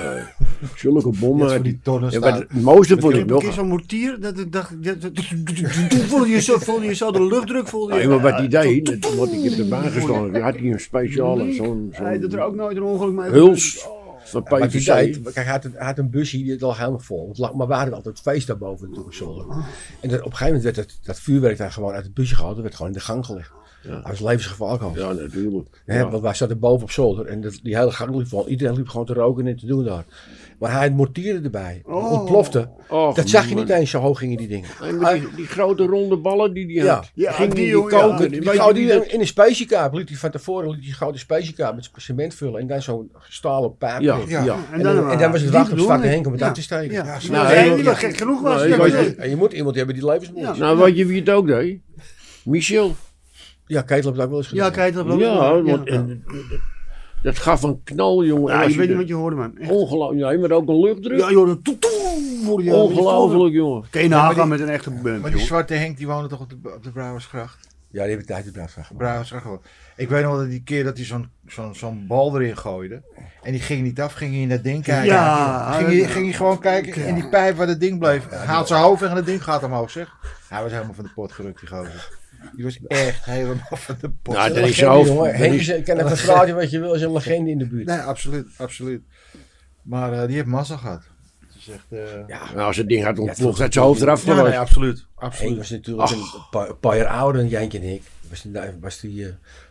zulke 0.77 1.11
bommen. 1.21 1.47
Had 1.47 1.63
die 1.63 1.73
die- 1.73 1.81
tonnen 1.83 2.11
Ja, 2.11 2.19
maar 2.19 2.35
het 2.35 2.63
mooiste 2.63 2.97
vond 3.01 3.15
ik 3.15 3.21
een 3.21 3.27
nog. 3.27 3.43
keer 3.43 3.53
zo'n 3.53 3.69
mortier, 3.69 4.21
dat 4.21 4.35
toen 5.89 6.01
voelde 6.01 6.29
je 6.29 6.41
zo, 6.41 6.59
voelde 6.59 6.85
je 6.87 6.95
zo 6.95 7.11
de 7.13 7.23
luchtdruk, 7.27 7.69
voelde 7.69 7.93
je. 7.95 7.99
Nee, 7.99 8.09
maar 8.09 8.21
wat 8.21 8.33
hij 8.39 8.49
deed, 8.49 9.15
want 9.17 9.33
ik 9.33 9.51
heb 9.51 9.59
erbij 9.59 9.91
gestaan, 9.91 10.37
had 10.41 10.55
hij 10.55 10.65
een 10.73 10.81
speciale, 10.81 11.53
zo'n 11.53 11.89
Hij 11.93 12.19
doet 12.19 12.33
er 12.33 12.41
ook 12.41 12.55
nooit 12.55 12.77
een 12.77 12.83
ongeluk 12.83 13.15
mee. 13.15 13.31
huls 13.31 13.87
van 14.29 14.43
PVC. 14.43 14.85
deed, 14.85 15.23
kijk, 15.23 15.35
hij 15.35 15.45
had 15.45 15.65
een, 15.65 15.73
hij 15.75 15.87
had 15.87 15.99
een 15.99 16.11
busje 16.11 16.37
die 16.37 16.51
het 16.51 16.63
al 16.63 16.77
helemaal 16.77 16.99
vol. 16.99 17.35
Maar 17.55 17.67
we 17.67 17.75
hadden 17.75 17.95
altijd 17.95 18.21
feest 18.21 18.47
daarboven 18.47 19.05
op 19.05 19.15
zolder. 19.15 19.47
En 20.01 20.09
dat, 20.09 20.19
op 20.19 20.25
een 20.25 20.37
gegeven 20.37 20.47
moment 20.47 20.63
werd 20.63 20.77
dat, 20.77 20.99
dat 21.03 21.21
vuurwerk 21.21 21.59
daar 21.59 21.73
gewoon 21.73 21.95
uit 21.95 22.05
het 22.05 22.15
busje 22.15 22.35
gehaald. 22.35 22.55
Dat 22.55 22.63
werd 22.63 22.77
gewoon 22.77 22.93
in 22.93 22.99
de 22.99 23.05
gang 23.05 23.27
gelegd. 23.27 23.53
Ja. 23.83 24.01
Was 24.03 24.21
levensgevaarlijk 24.21 24.83
al. 24.83 24.93
Ja, 24.97 25.13
natuurlijk. 25.13 25.83
Hè, 25.87 25.99
Ja. 25.99 26.09
Want 26.11 26.23
wij 26.23 26.35
zaten 26.35 26.59
boven 26.59 26.83
op 26.83 26.91
zolder 26.91 27.27
en 27.27 27.41
dat- 27.41 27.61
die 27.63 27.77
hele 27.77 27.91
gang 27.91 28.17
liep 28.17 28.29
vol. 28.29 28.49
Iedereen 28.49 28.75
liep 28.77 28.89
gewoon 28.89 29.07
te 29.07 29.13
roken 29.13 29.47
en 29.47 29.57
te 29.57 29.67
doen 29.67 29.85
daar. 29.85 30.05
Maar 30.59 30.73
hij 30.73 30.81
had 30.89 30.97
mortieren 30.97 31.45
erbij. 31.45 31.83
Oh. 31.85 32.13
Ontplofte. 32.13 32.69
Och, 32.89 33.15
Dat 33.15 33.29
zag 33.29 33.49
je 33.49 33.55
niet 33.55 33.69
eens, 33.69 33.91
zo 33.91 33.99
hoog 34.01 34.19
gingen 34.19 34.37
die 34.37 34.49
dingen. 34.49 34.69
Maar 35.01 35.15
die, 35.15 35.29
die 35.37 35.47
grote 35.47 35.85
ronde 35.87 36.17
ballen 36.17 36.55
die 36.55 36.67
die 36.67 36.83
Ja. 36.83 36.95
had, 36.95 37.11
Ja, 37.15 37.33
ging 37.33 37.53
die 37.55 37.63
die, 37.63 37.71
jongen, 37.73 37.97
ja. 37.97 38.01
koken. 38.07 38.31
Die 38.75 38.87
dat- 38.87 39.07
in 39.07 39.21
een 39.21 39.27
spacekaap 39.27 39.95
liet 39.95 40.09
hij 40.09 40.19
van 40.19 40.31
tevoren 40.31 40.71
liet 40.71 40.85
hij 40.85 40.93
gouden 40.93 41.21
spacekaap 41.21 41.75
met 41.75 41.91
cement 41.97 42.35
vullen 42.35 42.61
en 42.61 42.67
dan 42.67 42.83
zo'n 42.83 43.11
stalen 43.29 43.77
pijp. 43.77 44.01
Ja, 44.01 44.15
erin. 44.17 44.29
ja. 44.29 44.45
Ja. 44.45 44.57
En, 44.73 44.83
dan, 44.83 45.11
en 45.11 45.19
dan 45.19 45.31
was 45.33 45.41
het 45.41 45.51
wachten 45.51 45.73
op 45.79 45.85
zwarte 45.85 46.07
Henk 46.07 46.27
om 46.27 46.33
het 46.33 46.43
uit 46.43 46.55
te 46.55 46.63
steken. 46.63 46.95
Ja, 46.95 47.19
die 47.75 47.85
was 47.85 47.99
gek 47.99 48.17
genoeg 48.17 48.41
was. 48.43 48.63
En 48.63 49.29
je 49.31 49.37
moet 49.37 49.53
iemand 49.53 49.77
hebben 49.77 49.95
die 49.95 50.05
levensmoed. 50.07 50.59
Nou, 50.59 50.79
weet 50.79 50.97
je 50.97 51.07
wie 51.07 51.21
het 51.21 51.31
ook 51.31 51.47
deed? 51.47 51.79
Michel. 52.45 52.95
Ja, 53.69 53.81
Ketel 53.81 53.95
heeft 53.95 54.07
het 54.07 54.21
ook 54.21 54.29
wel 54.29 54.39
eens 54.39 54.47
gedaan. 54.47 54.65
Ja, 54.65 54.71
kijk, 54.71 54.95
dat 54.95 55.07
was 55.07 55.19
Ja, 55.19 55.63
want 55.63 55.89
en, 55.89 56.25
dat 57.23 57.39
gaf 57.39 57.63
een 57.63 57.83
knal, 57.85 58.25
jongen. 58.25 58.53
Ja, 58.53 58.63
je 58.63 58.77
weet 58.77 58.89
niet 58.89 58.97
wat 58.97 59.09
je 59.09 59.15
hoorde, 59.15 59.37
man. 59.37 59.55
Ongelooflijk. 59.69 60.21
Ja, 60.21 60.39
maar 60.39 60.51
ook 60.51 60.69
een 60.69 60.81
luchtdruk. 60.81 61.19
Ja, 61.19 61.31
joh, 61.31 61.47
dat 61.47 61.65
toe, 61.65 61.79
toe. 61.79 62.73
Ongelooflijk, 62.73 63.55
jongen. 63.55 63.85
Je 63.91 64.09
nagaan 64.09 64.49
met 64.49 64.61
een 64.61 64.69
echte 64.69 64.91
band, 64.91 65.23
Maar 65.23 65.31
die 65.31 65.41
zwarte 65.41 65.75
Henk 65.75 65.97
die 65.97 66.07
woonde 66.07 66.29
toch 66.29 66.41
op 66.41 66.51
de, 66.51 66.57
op 66.75 66.83
de 66.83 66.91
Brouwersgracht? 66.91 67.69
Ja, 67.91 68.03
die 68.03 68.11
heb 68.11 68.21
ik 68.21 68.27
tijd 68.27 68.55
de. 68.55 68.65
Brouwersgracht 68.97 69.43
gewoon. 69.43 69.63
Ik 69.97 70.09
weet 70.09 70.23
nog 70.23 70.37
dat 70.37 70.49
die 70.49 70.63
keer 70.63 70.85
dat 70.85 70.97
hij 70.97 71.07
zo'n 71.07 71.31
zo'n 71.47 71.75
zo'n 71.75 72.07
bal 72.07 72.41
erin 72.41 72.57
gooide. 72.57 73.03
En 73.43 73.53
die 73.53 73.61
ging 73.61 73.83
niet 73.83 74.01
af, 74.01 74.13
ging 74.13 74.33
hij 74.33 74.41
in 74.41 74.49
dat 74.49 74.63
ding 74.63 74.83
kijken. 74.83 75.07
Ja, 75.07 75.73
ging, 75.73 75.89
hij, 75.89 76.09
ging 76.09 76.25
hij 76.25 76.35
gewoon 76.35 76.59
kijken 76.59 77.07
in 77.07 77.15
die 77.15 77.29
pijp 77.29 77.57
waar 77.57 77.67
dat 77.67 77.81
ding 77.81 77.99
bleef. 77.99 78.29
Haalt 78.31 78.69
zijn 78.69 78.83
hoofd 78.83 79.01
weg 79.01 79.11
en 79.11 79.17
het 79.17 79.27
ding 79.27 79.45
gaat 79.45 79.63
omhoog, 79.63 79.91
zeg. 79.91 80.17
Hij 80.49 80.63
was 80.63 80.73
helemaal 80.73 80.95
van 80.95 81.05
de 81.05 81.11
pot 81.15 81.33
gerukt, 81.33 81.61
die 81.61 81.69
gozer. 81.69 82.18
Die 82.55 82.65
was 82.65 82.79
echt 82.87 83.25
helemaal 83.25 83.67
van 83.71 83.97
de 84.01 84.11
pot. 84.11 84.35
Nou, 84.35 84.51
Een 84.51 84.65
is 84.65 84.77
je 84.77 84.87
is, 85.59 85.69
ik 85.69 85.85
kan 85.85 85.99
even 85.99 86.17
vragen 86.29 86.55
wat 86.55 86.71
je 86.71 86.79
wil, 86.79 86.95
is 86.95 87.03
een 87.03 87.13
legende 87.13 87.51
in 87.51 87.59
de 87.59 87.67
buurt. 87.67 87.87
Nee, 87.87 87.99
absoluut, 87.99 88.47
absoluut. 88.57 89.03
Maar 89.83 90.13
eh, 90.13 90.27
die 90.27 90.35
heeft 90.35 90.47
massa 90.47 90.77
gehad. 90.77 91.03
Echt... 91.69 91.87
eh, 91.89 92.29
Ja, 92.29 92.45
Nou, 92.55 92.61
als 92.67 92.77
het 92.77 92.89
ding 92.89 93.05
had 93.05 93.19
ontploft, 93.19 93.59
had 93.59 93.73
zijn 93.73 93.85
hoofd 93.85 94.01
eraf 94.03 94.25
ja, 94.27 94.43
nee, 94.43 94.59
absoluut. 94.59 94.97
Henk 95.17 95.33
absoluut. 95.33 95.57
was 95.57 95.71
natuurlijk 95.71 96.09
een 96.11 96.29
paar, 96.51 96.75
paar 96.75 96.97
jaar 96.97 97.07
ouder 97.07 97.41
dan 97.41 97.51
Jantje 97.51 97.79
en 97.79 97.85
ik. 97.85 98.03
Was 98.29 98.43
die, 98.43 98.53
was 98.81 99.01
die 99.01 99.21
uh, 99.21 99.29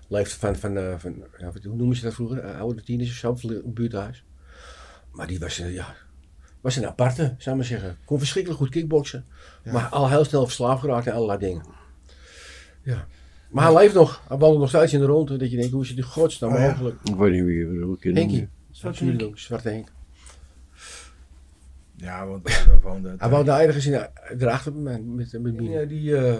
leefde 0.07 0.39
van, 0.39 0.55
van, 0.55 0.77
uh, 0.77 0.93
van 0.97 1.23
ja, 1.37 1.45
wat- 1.51 1.63
hoe 1.63 1.75
noemen 1.75 1.95
ze 1.95 2.03
dat 2.03 2.13
vroeger? 2.13 2.43
Uh, 2.45 2.59
oude 2.59 2.83
tieners 2.83 3.09
of 3.09 3.15
zo, 3.15 3.49
een 3.49 3.73
buurthuis. 3.73 4.23
Maar 5.11 5.27
die 5.27 5.39
was, 5.39 5.59
uh, 5.59 5.73
ja, 5.73 5.95
was 6.61 6.75
een 6.75 6.87
aparte, 6.87 7.21
zou 7.23 7.35
ik 7.49 7.55
maar 7.55 7.63
zeggen. 7.79 7.97
Kon 8.05 8.17
verschrikkelijk 8.17 8.61
goed 8.61 8.69
kickboksen. 8.69 9.25
Ja. 9.63 9.71
Maar 9.71 9.85
al 9.85 10.09
heel 10.09 10.23
snel 10.25 10.45
verslaafd 10.45 10.79
geraakt 10.81 11.07
aan 11.07 11.15
allerlei 11.15 11.39
dingen. 11.39 11.63
Ja. 12.91 13.05
Maar 13.51 13.71
hij 13.71 13.81
leeft 13.81 13.93
nog. 13.93 14.21
Hij 14.27 14.37
wandelt 14.37 14.59
nog 14.59 14.69
steeds 14.69 14.93
in 14.93 14.99
de 14.99 15.05
ronde. 15.05 15.37
Dat 15.37 15.51
je 15.51 15.57
denkt, 15.57 15.71
hoe 15.71 15.81
is 15.83 15.89
het 15.89 15.97
in 15.97 16.03
godsnaam 16.03 16.53
Oh 16.53 16.59
ja. 16.59 16.67
mogelijk? 16.67 16.95
Ik 17.03 17.15
weet 17.15 17.31
niet 17.31 17.43
wie 17.43 17.57
je 17.57 17.65
bedoelt. 17.65 18.03
Henkie. 18.03 18.47
Zwarte 18.71 19.05
Henk. 19.05 19.37
Zwarte 19.37 19.69
Henk. 19.69 19.87
Ja, 21.95 22.27
want 22.27 22.43
we 22.43 22.77
woonden... 22.81 23.15
Hij 23.17 23.29
woonde 23.29 23.51
ergens 23.61 23.85
in, 23.85 24.07
erachter 24.37 24.73
met, 24.73 25.05
met, 25.05 25.31
met 25.41 25.53
Mine. 25.53 25.87
Die, 25.87 26.09
uh, 26.09 26.33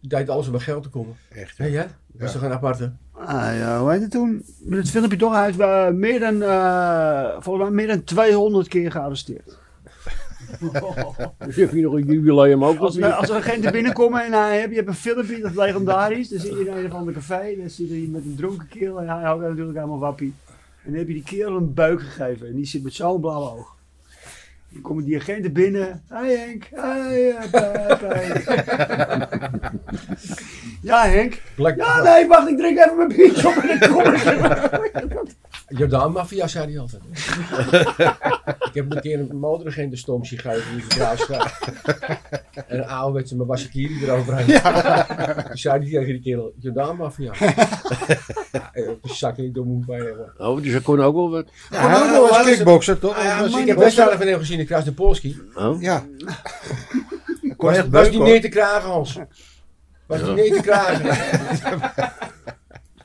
die 0.00 0.08
deed 0.08 0.28
alles 0.28 0.48
om 0.48 0.54
aan 0.54 0.60
geld 0.60 0.82
te 0.82 0.88
komen. 0.88 1.14
Echt, 1.30 1.56
Ja, 1.56 1.64
ja? 1.64 1.82
Dat 1.82 1.92
was 2.20 2.32
Ja. 2.32 2.38
toch 2.38 2.48
een 2.48 2.54
aparte? 2.54 2.92
Ah, 3.12 3.56
ja, 3.56 3.80
hoe 3.80 3.90
heet 3.92 4.00
het 4.00 4.10
toen? 4.10 4.44
Met 4.60 4.78
het 4.78 4.90
filmpje 4.90 5.16
toch, 5.18 5.34
hij 5.34 5.48
is 5.48 5.56
bij 5.56 5.92
meer 5.92 6.20
dan, 6.20 6.42
eh, 6.42 7.30
volgens 7.38 7.64
mij 7.68 7.74
meer 7.74 7.86
dan 7.86 8.04
200 8.04 8.68
keer 8.68 8.90
gearresteerd. 8.90 9.58
Dus 11.46 11.56
heb 11.56 11.72
je 11.72 11.82
nog 11.82 11.92
een 11.92 12.06
jubileum 12.06 12.64
ook 12.64 12.78
Als, 12.78 12.96
er 12.96 13.34
agenten 13.34 13.72
binnenkomen 13.72 14.24
en 14.24 14.32
hij, 14.32 14.60
heb, 14.60 14.70
je 14.70 14.76
hebt 14.76 14.88
een 14.88 14.94
filmpje, 14.94 15.40
dat 15.40 15.50
is 15.50 15.56
legendarisch. 15.56 16.28
Dan 16.28 16.40
zit 16.40 16.52
je 16.52 16.60
in 16.60 16.76
een 16.76 16.86
of 16.86 16.92
ander 16.92 17.14
café, 17.14 17.54
dan 17.58 17.70
zit 17.70 17.88
hij 17.88 18.08
met 18.10 18.24
een 18.24 18.34
dronken 18.36 18.68
kerel 18.68 19.00
en 19.00 19.08
hij 19.08 19.22
houdt 19.22 19.42
natuurlijk 19.42 19.76
helemaal 19.76 19.98
wappie. 19.98 20.34
En 20.84 20.90
dan 20.90 20.98
heb 20.98 21.08
je 21.08 21.14
die 21.14 21.22
kerel 21.22 21.56
een 21.56 21.74
buik 21.74 22.00
gegeven 22.00 22.46
en 22.46 22.54
die 22.54 22.66
zit 22.66 22.82
met 22.82 22.94
zo'n 22.94 23.20
blauwe 23.20 23.50
oog. 23.50 23.76
Dan 24.68 24.82
komen 24.82 25.04
die 25.04 25.16
agenten 25.16 25.52
binnen. 25.52 26.02
Hé 26.08 26.36
Henk, 26.36 26.68
hé 26.70 27.34
Henk. 27.38 28.44
ja 30.82 31.04
Henk. 31.04 31.42
Black, 31.54 31.76
Ja 31.76 32.02
nee, 32.02 32.26
wacht 32.26 32.48
ik 32.48 32.56
drink 32.56 32.78
even 32.78 32.96
mijn 32.96 33.08
biertje 33.08 33.48
op 33.48 33.54
en 33.54 33.78
dan 33.78 33.90
kom 33.90 34.12
ik. 34.12 35.34
Jordaan 35.76 36.12
Mafia, 36.12 36.46
zei 36.46 36.66
hij 36.72 36.78
altijd. 36.80 37.02
ik 38.68 38.74
heb 38.74 38.92
een 38.94 39.00
keer 39.00 39.20
een 39.20 39.36
motoragent 39.36 39.92
een 39.92 39.98
stom 39.98 40.24
zien 40.24 40.38
geven 40.38 40.70
in 40.72 40.76
de 40.76 40.94
Graafstraat. 40.94 41.58
en 42.66 42.78
een 42.78 42.86
ouderwetse 42.86 43.36
mijn 43.36 43.48
Wasakiri 43.48 44.04
eroverheen. 44.04 44.46
Toen 45.46 45.56
zei 45.56 45.80
hij 45.80 45.90
tegen 45.90 46.06
die 46.06 46.20
kerel, 46.22 46.52
Jordaan 46.58 46.96
Mafia. 46.96 47.32
ja, 48.52 48.70
op 48.74 48.98
zijn 49.02 49.14
zak 49.16 49.36
niet 49.36 49.54
door 49.54 49.66
moet 49.66 49.86
bij 49.86 49.96
hebben. 49.98 50.32
Oh, 50.38 50.62
dus 50.62 50.72
dat 50.72 50.82
kon 50.82 51.00
ook 51.00 51.14
wel 51.14 51.30
wat. 51.30 51.46
Ja, 51.70 51.88
hij 52.10 52.20
was 52.20 52.42
kickboxer 52.44 52.98
toch? 52.98 53.16
Ah, 53.16 53.24
ja, 53.24 53.40
Was- 53.40 53.56
ik 53.60 53.66
heb 53.66 53.76
wedstrijden 53.78 54.18
van 54.18 54.26
hem 54.26 54.38
gezien 54.38 54.58
in 54.58 54.66
Kruis 54.66 54.84
de 54.84 54.92
Polski. 54.92 55.40
Oh. 55.54 55.80
Ja. 55.82 56.04
Hij 57.40 57.54
kon 57.56 57.68
Was, 57.68 57.76
echt 57.76 57.88
was 57.88 58.02
niet 58.02 58.10
beuken, 58.10 58.20
neer 58.32 58.40
te 58.40 58.48
kragen, 58.48 58.90
Hans. 58.90 59.18
Was 60.06 60.20
Ja. 60.20 60.26
niet 60.26 60.34
neer 60.34 60.52
te 60.52 60.60
kragen. 60.62 61.08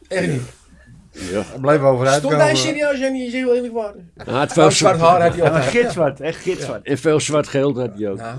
Echt 0.07 0.27
niet. 0.27 0.41
Ja. 1.31 1.43
Bleef 1.61 1.81
overuit 1.81 2.17
Stond 2.19 2.33
hij 2.35 2.55
serieus 2.55 2.99
en 3.01 3.11
niet 3.13 3.31
heel 3.31 3.55
eerlijk 3.55 3.73
waar. 3.73 3.93
Hij 4.15 4.33
had 4.33 4.47
Oh, 4.47 4.53
veel 4.53 4.71
zwart 4.71 4.99
haar 4.99 5.21
had 5.21 5.35
hij 5.35 5.43
altijd. 5.43 5.63
gitzwart, 5.63 6.19
echt 6.21 6.41
gitzwart. 6.41 6.85
En 6.87 6.97
veel 6.97 7.19
zwart 7.19 7.47
geld 7.47 7.77
had 7.77 7.91
hij 7.97 8.09
ook. 8.09 8.17
Nou, 8.17 8.37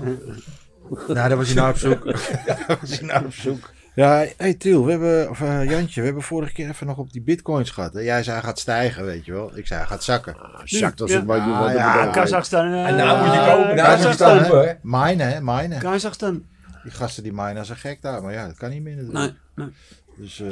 Nou, 1.07 1.13
daar 1.29 1.37
was 1.37 1.47
hij 1.47 1.55
naar 1.55 1.69
op 1.69 1.77
zoek. 1.77 2.03
daar 2.45 2.77
was 2.81 2.97
hij 2.99 3.07
naar 3.07 3.25
op 3.25 3.33
zoek. 3.33 3.69
Ja, 3.95 4.25
hey 4.37 4.53
Tiel, 4.53 4.85
we 4.85 4.91
hebben, 4.91 5.29
of 5.29 5.41
eh, 5.41 5.69
Jantje, 5.69 5.99
we 5.99 6.05
hebben 6.05 6.23
vorige 6.23 6.53
keer 6.53 6.69
even 6.69 6.87
nog 6.87 6.97
op 6.97 7.11
die 7.11 7.21
bitcoins 7.21 7.69
gehad. 7.69 7.93
hè. 7.93 7.99
Jij 7.99 8.23
zei 8.23 8.35
hij 8.37 8.45
gaat 8.45 8.59
stijgen, 8.59 9.05
weet 9.05 9.25
je 9.25 9.31
wel. 9.33 9.51
Ik 9.57 9.67
zei 9.67 9.79
hij 9.79 9.89
gaat 9.89 10.03
zakken. 10.03 10.35
Ah, 10.37 10.61
Zakt 10.63 11.01
als 11.01 11.11
Ja. 11.11 11.17
het 11.17 11.25
maar 11.25 11.43
doet. 11.45 11.53
Ah, 11.53 11.59
wat 11.61 11.71
ja, 11.71 12.03
Ja, 12.03 12.05
Kazachstan. 12.11 12.65
eh, 12.73 12.85
en 12.87 12.95
nou 12.95 13.25
moet 13.25 13.33
je 13.33 13.39
kopen. 13.51 13.69
Je 13.69 13.75
Kazachstan. 13.75 14.37
hè. 14.37 14.73
Minen, 14.81 15.27
hè, 15.31 15.41
minen. 15.41 15.79
Kazachstan. 15.79 16.43
Die 16.83 16.91
gasten 16.91 17.23
die 17.23 17.33
minen 17.33 17.57
als 17.57 17.69
een 17.69 17.75
gek 17.75 18.01
daar. 18.01 18.21
Maar 18.23 18.33
ja, 18.33 18.45
dat 18.47 18.57
kan 18.57 18.69
niet 18.69 18.81
meer 18.83 18.95
natuurlijk. 18.95 19.19
Nee, 19.55 19.65
nee. 19.65 19.73
Dus, 20.17 20.39
eh, 20.41 20.47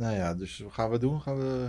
nou 0.00 0.14
ja, 0.16 0.34
dus 0.34 0.58
wat 0.64 0.72
gaan 0.72 0.90
we 0.90 0.98
doen? 0.98 1.20
Gaan 1.20 1.38
we... 1.38 1.66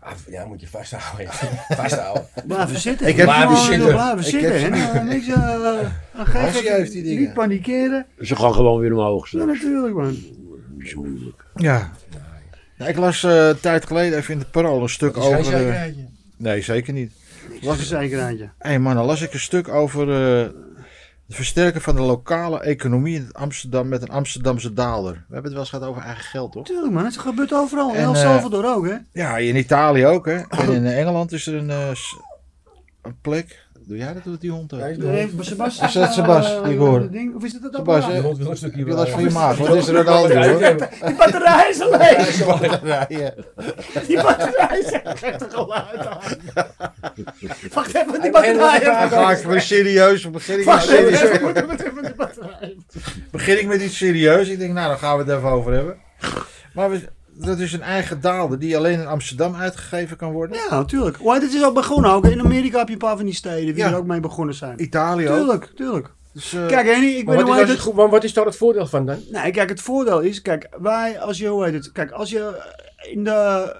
Ah, 0.00 0.12
Ja, 0.28 0.44
moet 0.46 0.60
je 0.60 0.68
vasthouden. 0.68 1.24
ja. 1.26 1.30
Vasthouden. 1.82 2.26
Blijven 2.46 2.78
zitten. 2.80 3.06
Ik 3.08 3.16
heb- 3.16 3.26
Blijven 3.26 3.56
zitten. 3.56 3.88
Blijven 3.88 4.18
Ik 4.18 4.24
zitten. 4.24 4.72
heb- 4.72 5.02
niks, 5.02 5.30
aan 5.32 6.26
geven. 6.26 6.40
Hansie 6.40 6.70
heeft 6.72 6.92
die 6.92 7.02
dingen. 7.02 7.20
Niet 7.20 7.32
panikeren. 7.34 8.06
Ze 8.20 8.36
gaan 8.36 8.54
gewoon 8.54 8.80
weer 8.80 8.92
omhoog 8.92 9.22
Ja, 9.30 9.38
staan. 9.38 9.46
natuurlijk 9.46 9.94
man. 9.94 10.16
Niet 10.76 10.88
zo 10.88 11.02
moeilijk. 11.02 11.44
Ja. 11.54 11.90
Nou, 12.78 12.90
ik 12.90 12.96
las 12.96 13.22
eh, 13.24 13.46
een 13.48 13.60
tijd 13.60 13.86
geleden 13.86 14.18
even 14.18 14.32
in 14.32 14.38
de 14.38 14.44
Parool 14.44 14.82
een 14.82 14.88
stuk 14.88 15.14
Dat 15.14 15.22
is 15.22 15.28
geen 15.28 15.38
over... 15.38 15.52
eh, 15.52 15.58
zekerheidje. 15.58 16.04
nee, 16.36 16.62
zeker 16.62 16.92
niet. 16.92 17.12
Was 17.62 17.78
een 17.78 17.84
zekerheidje. 17.84 18.44
Hé 18.44 18.68
hey 18.68 18.78
man, 18.78 18.94
dan 18.94 19.04
las 19.06 19.22
ik 19.22 19.32
een 19.32 19.40
stuk 19.40 19.68
over 19.68 20.10
eh, 20.42 20.48
het 21.28 21.36
versterken 21.36 21.80
van 21.80 21.94
de 21.94 22.02
lokale 22.02 22.60
economie 22.60 23.16
in 23.16 23.28
Amsterdam 23.32 23.88
met 23.88 24.02
een 24.02 24.08
Amsterdamse 24.08 24.72
daalder. 24.72 25.12
We 25.12 25.18
hebben 25.34 25.42
het 25.42 25.52
wel 25.52 25.60
eens 25.60 25.70
gehad 25.70 25.88
over 25.88 26.02
eigen 26.02 26.24
geld, 26.24 26.52
toch? 26.52 26.66
Tuurlijk 26.66 26.92
man, 26.92 27.04
het 27.04 27.18
gebeurt 27.18 27.54
overal. 27.54 27.90
In 27.90 27.96
En, 27.96 28.02
El 28.02 28.14
eh, 28.14 28.20
Salvador 28.20 28.74
ook 28.74 28.86
hè. 28.86 28.96
Ja, 29.12 29.36
in 29.36 29.56
Italië 29.56 30.06
ook, 30.06 30.26
hè. 30.26 30.36
En 30.48 30.72
in 30.72 30.86
Engeland 30.86 31.32
is 31.32 31.46
er 31.46 31.54
een, 31.54 31.70
eh, 31.70 31.94
een 33.02 33.16
plek. 33.20 33.66
Doe 33.86 33.96
jij 33.96 34.12
dat, 34.12 34.24
doet 34.24 34.40
die 34.40 34.50
hond 34.50 34.72
ook? 34.72 34.96
Nee, 34.96 35.30
Sebas. 35.40 35.80
Is 35.80 35.92
dat 35.92 36.12
Sebas, 36.12 36.62
die 36.62 36.72
ik 36.72 36.78
hoor? 36.78 37.10
Ding, 37.10 37.34
of 37.34 37.44
is 37.44 37.52
dat 37.52 37.62
dat? 37.62 37.74
Sebas, 37.74 38.06
hè? 38.06 38.12
Die 38.12 38.20
hond 38.20 38.38
wil 38.38 38.50
een 38.50 38.56
stukje 38.56 38.86
last 38.86 39.10
van 39.10 39.22
je 39.22 39.30
maag? 39.30 39.56
Wat 39.58 39.74
is 39.74 39.88
er 39.88 39.98
aan 39.98 40.04
de 40.04 40.10
hand, 40.10 40.32
hoor? 40.34 41.06
Die 41.06 41.16
batterij 41.16 41.68
is 41.70 41.78
leeg. 41.78 42.38
Ja, 42.84 43.06
ja. 43.18 43.32
Die 44.06 44.22
batterij 44.22 44.78
is 44.78 44.90
echt 44.92 45.42
een 45.42 45.50
geluid 45.50 46.06
aan. 46.06 46.20
Wacht 47.72 47.94
even, 47.94 48.20
die 48.20 48.30
batterij. 48.30 48.80
Dan 48.80 49.10
ga 49.10 49.30
ik 49.32 49.44
weer 49.44 49.60
serieus. 49.60 50.30
Begin 50.30 50.58
ik, 50.58 50.64
met 50.66 50.74
Wacht 50.74 50.88
even, 50.88 51.16
serieus. 51.16 51.38
die 52.02 52.14
batterij. 52.16 52.76
begin 53.30 53.58
ik 53.58 53.66
met 53.66 53.80
iets 53.82 53.96
serieus. 53.96 54.48
Ik 54.48 54.58
denk, 54.58 54.72
nou, 54.72 54.88
dan 54.88 54.98
gaan 54.98 55.18
we 55.18 55.24
het 55.24 55.36
even 55.38 55.48
over 55.50 55.72
hebben. 55.72 55.96
Maar 56.74 56.90
we, 56.90 57.08
dat 57.38 57.58
is 57.58 57.72
een 57.72 57.82
eigen 57.82 58.20
daalder 58.20 58.58
die 58.58 58.76
alleen 58.76 59.00
in 59.00 59.06
Amsterdam 59.06 59.54
uitgegeven 59.54 60.16
kan 60.16 60.32
worden. 60.32 60.56
Ja, 60.56 60.76
natuurlijk. 60.78 61.22
Maar 61.22 61.40
dit 61.40 61.54
is 61.54 61.62
al 61.62 61.72
begonnen 61.72 62.10
ook. 62.10 62.26
In 62.26 62.40
Amerika 62.40 62.78
heb 62.78 62.86
je 62.86 62.92
een 62.92 62.98
paar 62.98 63.16
van 63.16 63.24
die 63.24 63.34
steden 63.34 63.74
die 63.74 63.84
Ja. 63.84 63.90
er 63.90 63.96
ook 63.96 64.06
mee 64.06 64.20
begonnen 64.20 64.54
zijn. 64.54 64.82
Italië 64.82 65.28
ook. 65.28 65.36
Tuurlijk, 65.36 65.64
tuurlijk. 65.74 66.10
Dus, 66.32 66.52
eh, 66.52 66.66
Kijk, 66.66 66.86
Henny, 66.86 67.06
ik 67.06 67.24
Maar 67.26 67.36
ben 67.36 67.44
wat, 67.44 67.54
hoe 67.54 67.62
is, 67.62 67.68
heet 67.68 67.76
het? 67.76 67.86
goed- 67.86 67.94
maar 67.94 68.08
wat 68.08 68.24
is 68.24 68.32
daar 68.32 68.44
het 68.44 68.56
voordeel 68.56 68.86
van 68.86 69.06
dan? 69.06 69.18
Nee, 69.30 69.50
kijk, 69.50 69.68
het 69.68 69.80
voordeel 69.80 70.20
is, 70.20 70.42
kijk, 70.42 70.68
wij 70.80 71.20
als 71.20 71.38
je, 71.38 71.46
hoe 71.48 71.64
heet 71.64 71.74
het? 71.74 71.92
Kijk, 71.92 72.10
als 72.10 72.30
je 72.30 72.62
in 73.12 73.24
de, 73.24 73.76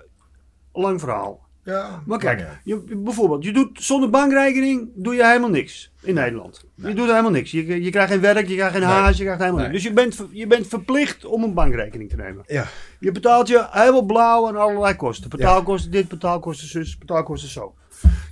lang 0.73 1.01
verhaal. 1.01 1.47
Ja, 1.63 2.03
Maar 2.07 2.19
kijk, 2.19 2.47
je, 2.65 2.83
bijvoorbeeld, 2.97 3.45
je 3.45 3.53
doet 3.53 3.83
zonder 3.83 4.11
bankrekening, 4.11 4.89
doe 4.95 5.15
je 5.15 5.27
helemaal 5.27 5.51
niks 5.51 5.93
in 6.03 6.15
Nederland. 6.15 6.65
Je 6.75 6.95
doet 6.95 7.09
helemaal 7.09 7.31
niks. 7.31 7.51
Je, 7.51 7.83
je 7.83 7.91
krijgt 7.91 8.11
geen 8.13 8.21
werk, 8.21 8.49
je 8.49 8.55
krijgt 8.55 8.77
geen 8.77 8.87
Nee. 8.87 9.15
je 9.15 9.23
krijgt 9.23 9.41
helemaal 9.41 9.61
Nee. 9.61 9.69
niks. 9.69 9.73
Dus 9.73 9.83
je 9.83 9.93
bent, 9.93 10.23
je 10.31 10.47
bent 10.47 10.67
verplicht 10.67 11.25
om 11.25 11.43
een 11.43 11.55
bankrekening 11.55 12.11
te 12.11 12.17
nemen. 12.17 12.45
Ja. 12.47 12.67
Je 13.01 13.13
betaalt 13.13 13.49
je 13.49 13.67
helemaal 13.71 14.03
blauw 14.03 14.49
aan 14.49 14.57
allerlei 14.57 14.95
kosten. 14.97 15.31
Betaalkosten 15.31 15.91
dit, 15.91 16.09
betaalkosten 16.09 16.69
zus, 16.69 16.99
betaalkosten 16.99 17.49
zo. 17.51 17.75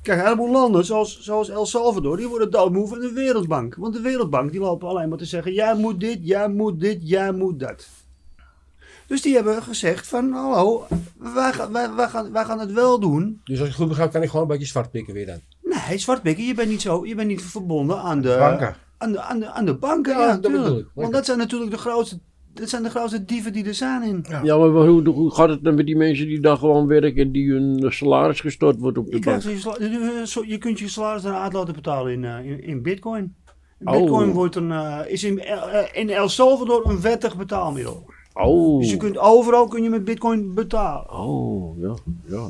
Kijk, 0.02 0.18
een 0.18 0.24
heleboel 0.24 0.50
landen, 0.50 0.84
zoals, 0.84 1.20
zoals 1.20 1.48
El 1.50 1.66
Salvador, 1.66 2.16
die 2.16 2.28
worden 2.28 2.50
doodmoe 2.50 2.88
van 2.88 2.98
de 3.00 3.12
Wereldbank. 3.12 3.74
Want 3.74 3.94
de 3.94 4.00
Wereldbank, 4.00 4.50
die 4.50 4.60
lopen 4.60 4.88
alleen 4.88 5.08
maar 5.08 5.18
te 5.18 5.24
zeggen, 5.24 5.52
jij 5.52 5.74
moet 5.74 6.00
dit, 6.00 6.18
jij 6.22 6.48
moet 6.48 6.80
dit, 6.80 6.98
jij 7.00 7.32
moet 7.32 7.60
dat. 7.60 7.88
Dus 9.06 9.22
die 9.22 9.34
hebben 9.34 9.62
gezegd 9.62 10.06
van, 10.08 10.32
hallo, 10.32 10.86
wij, 11.34 11.52
gaan- 11.52 11.72
wij, 11.72 11.94
wij, 11.94 12.08
gaan, 12.08 12.32
wij 12.32 12.44
gaan 12.44 12.58
het 12.60 12.72
wel 12.72 13.00
doen. 13.00 13.40
Dus 13.44 13.60
als 13.60 13.68
ik 13.68 13.74
goed 13.74 13.88
begrijp, 13.88 14.12
kan 14.12 14.22
ik 14.22 14.28
gewoon 14.28 14.42
een 14.42 14.50
beetje 14.52 14.66
zwart 14.66 14.90
pikken 14.90 15.14
weer 15.14 15.26
dan. 15.26 15.40
Nee, 15.88 15.98
zwartpikken, 15.98 16.44
je 16.44 16.54
bent 16.54 16.68
niet 16.68 16.80
zo, 16.82 17.06
je 17.06 17.14
bent 17.14 17.28
niet 17.28 17.42
verbonden 17.42 17.98
aan 18.00 18.20
de 18.20 18.36
Banken. 18.38 18.76
Aan 18.98 19.12
de, 19.12 19.20
aan 19.20 19.38
de, 19.40 19.46
aan 19.50 19.64
de 19.64 19.74
banken, 19.74 20.12
Ja, 20.12 20.20
ja, 20.20 20.26
dat 20.32 20.40
bedoel 20.40 20.64
tuurlijk. 20.64 20.86
ik. 20.86 20.92
Want 20.94 21.12
dat 21.12 21.24
zijn 21.24 21.38
natuurlijk 21.38 21.70
de 21.70 21.78
grootste, 21.78 22.18
dat 22.54 22.68
zijn 22.68 22.82
de 22.82 22.90
grootste 22.90 23.24
dieven 23.24 23.52
die 23.52 23.64
er 23.64 23.74
zijn 23.74 24.02
in. 24.02 24.24
Ja, 24.42 24.56
maar 24.56 24.68
hoe, 24.68 25.08
hoe 25.08 25.34
gaat 25.34 25.48
het 25.48 25.64
dan 25.64 25.74
met 25.74 25.86
die 25.86 25.96
mensen 25.96 26.26
die 26.26 26.40
dan 26.40 26.58
gewoon 26.58 26.86
werken 26.86 27.22
en 27.22 27.32
die 27.32 27.50
hun 27.52 27.92
salaris 27.92 28.40
gestort 28.40 28.78
wordt 28.78 28.98
op 28.98 29.06
de 29.10 29.16
Je, 29.16 29.22
bank? 29.24 29.40
krijgt 29.40 29.62
je, 29.62 29.88
je- 29.90 30.22
zo- 30.26 30.44
je 30.46 30.58
kunt 30.58 30.78
je 30.78 30.88
salaris 30.88 31.24
eruit 31.24 31.52
laten 31.52 31.74
betalen 31.74 32.12
in, 32.12 32.24
eh, 32.24 32.44
in, 32.44 32.62
in 32.62 32.82
bitcoin. 32.82 33.34
Oh. 33.84 33.92
Bitcoin 33.92 34.32
wordt 34.32 34.54
een, 34.56 34.72
eh, 34.72 34.98
is 35.06 35.24
in, 35.24 35.38
eh, 35.40 35.84
in 35.92 36.10
El 36.10 36.28
Salvador 36.28 36.90
een 36.90 37.00
wettig 37.00 37.36
betaalmiddel. 37.36 38.10
Oh, 38.38 38.80
Dus 38.80 38.90
je 38.90 38.96
kunt 38.96 39.18
overal 39.18 39.68
kun 39.68 39.82
je 39.82 39.90
met 39.90 40.04
bitcoin 40.04 40.54
betalen. 40.54 41.10
oh, 41.10 41.80
ja. 41.80 41.94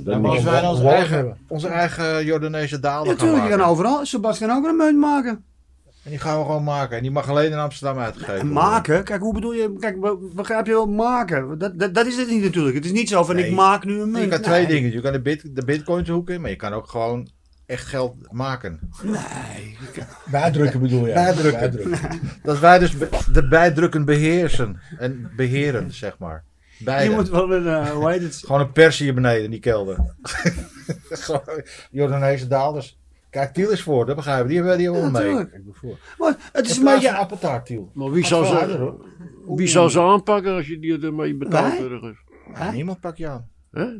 ja 0.05 0.19
maar 0.19 0.31
als 0.31 0.43
wij 0.43 0.61
dan 0.61 0.71
onze 0.71 0.89
eigen, 0.89 1.17
hebben. 1.17 1.37
onze 1.49 1.69
eigen 1.69 2.25
Jordaanese 2.25 2.81
daalder 2.81 3.13
Ja, 3.13 3.19
gaan 3.19 3.29
tuurlijk, 3.29 3.51
je 3.51 3.57
kan 3.59 3.67
overal. 3.69 4.07
Sebastian 4.07 4.49
kan 4.49 4.59
ook 4.59 4.67
een 4.67 4.77
munt 4.77 4.99
maken. 4.99 5.45
En 6.05 6.11
die 6.13 6.21
gaan 6.21 6.39
we 6.39 6.45
gewoon 6.45 6.65
maken. 6.65 6.97
En 6.97 7.03
die 7.03 7.11
mag 7.11 7.29
alleen 7.29 7.51
in 7.51 7.59
Amsterdam 7.59 7.99
uitgegeven 7.99 8.35
En 8.41 8.47
worden. 8.49 8.63
maken? 8.71 9.05
Kijk, 9.05 9.21
hoe 9.21 9.35
bedoel 9.35 9.53
je? 9.53 9.73
Kijk, 9.81 10.01
be- 10.01 10.31
begrijp 10.35 10.67
je 10.67 10.73
wel 10.73 10.87
maken? 10.87 11.59
Dat, 11.59 11.79
dat, 11.79 11.95
dat 11.95 12.07
is 12.07 12.17
het 12.17 12.29
niet 12.31 12.43
natuurlijk. 12.43 12.75
Het 12.75 12.85
is 12.85 12.93
niet 12.93 13.09
zo 13.09 13.25
van 13.25 13.35
Nee. 13.35 13.47
ik 13.47 13.55
maak 13.55 13.85
nu 13.85 14.01
een 14.01 14.11
munt. 14.11 14.25
Je 14.25 14.31
kan 14.31 14.41
twee 14.41 14.67
dingen. 14.67 14.93
Je 14.93 15.01
kan 15.01 15.13
de, 15.13 15.21
bit, 15.21 15.57
de 15.57 15.65
bitcoins 15.65 16.09
hoeken, 16.09 16.41
maar 16.41 16.51
je 16.51 16.57
kan 16.57 16.73
ook 16.73 16.89
gewoon 16.89 17.29
echt 17.67 17.87
geld 17.87 18.17
maken. 18.31 18.81
Nee. 19.03 19.77
Bijdrukken 20.31 20.81
bedoel 20.81 21.07
je? 21.07 21.13
Bijdrukken. 21.13 21.91
Dat 22.43 22.59
wij 22.59 22.79
dus 22.79 22.95
de 23.33 23.49
bijdrukken 23.49 24.05
beheersen. 24.05 24.81
En 24.99 25.31
beheren, 25.37 25.93
zeg 25.93 26.19
maar. 26.19 26.45
Je 26.79 27.13
moet 27.15 27.29
wel 27.29 27.53
een, 27.53 27.67
eh, 27.67 27.91
hoe 27.91 28.11
heet 28.11 28.23
het? 28.23 28.37
Gewoon 28.37 28.61
een 28.61 28.73
pers 28.73 28.99
hier 28.99 29.15
beneden 29.15 29.45
in 29.45 29.51
die 29.51 29.61
kelder. 29.61 29.97
Gewoon 31.11 31.63
Jordaanese 31.91 32.47
daalders. 32.47 32.99
Kijk, 33.31 33.53
Tiel 33.53 33.71
is 33.71 33.83
voor, 33.83 34.07
dat 34.07 34.17
begrijpen 34.17 34.47
we. 34.47 34.49
Die 34.49 34.59
hebben 34.59 34.79
die 34.79 34.93
hebben 34.93 35.13
we 35.13 35.29
Ja, 35.29 35.35
mee. 35.35 35.43
Ik 35.43 35.63
voor. 35.73 35.99
Maar 36.19 36.37
het 36.53 36.69
is 36.69 36.77
een 36.77 36.85
beetje... 36.85 37.13
appeltaart, 37.13 37.67
Tiel. 37.67 37.91
Maar 37.95 38.11
wie 38.11 38.27
verder, 38.27 38.69
ze, 38.69 39.55
wie 39.55 39.67
zal 39.67 39.91
ze 39.91 40.01
aanpakken 40.01 40.55
als 40.55 40.67
je 40.67 40.79
die 40.79 41.01
ermee 41.01 41.35
betaalt? 41.35 41.75
Niemand 42.73 43.01
pak 43.01 43.17
je 43.17 43.29
aan. 43.29 43.49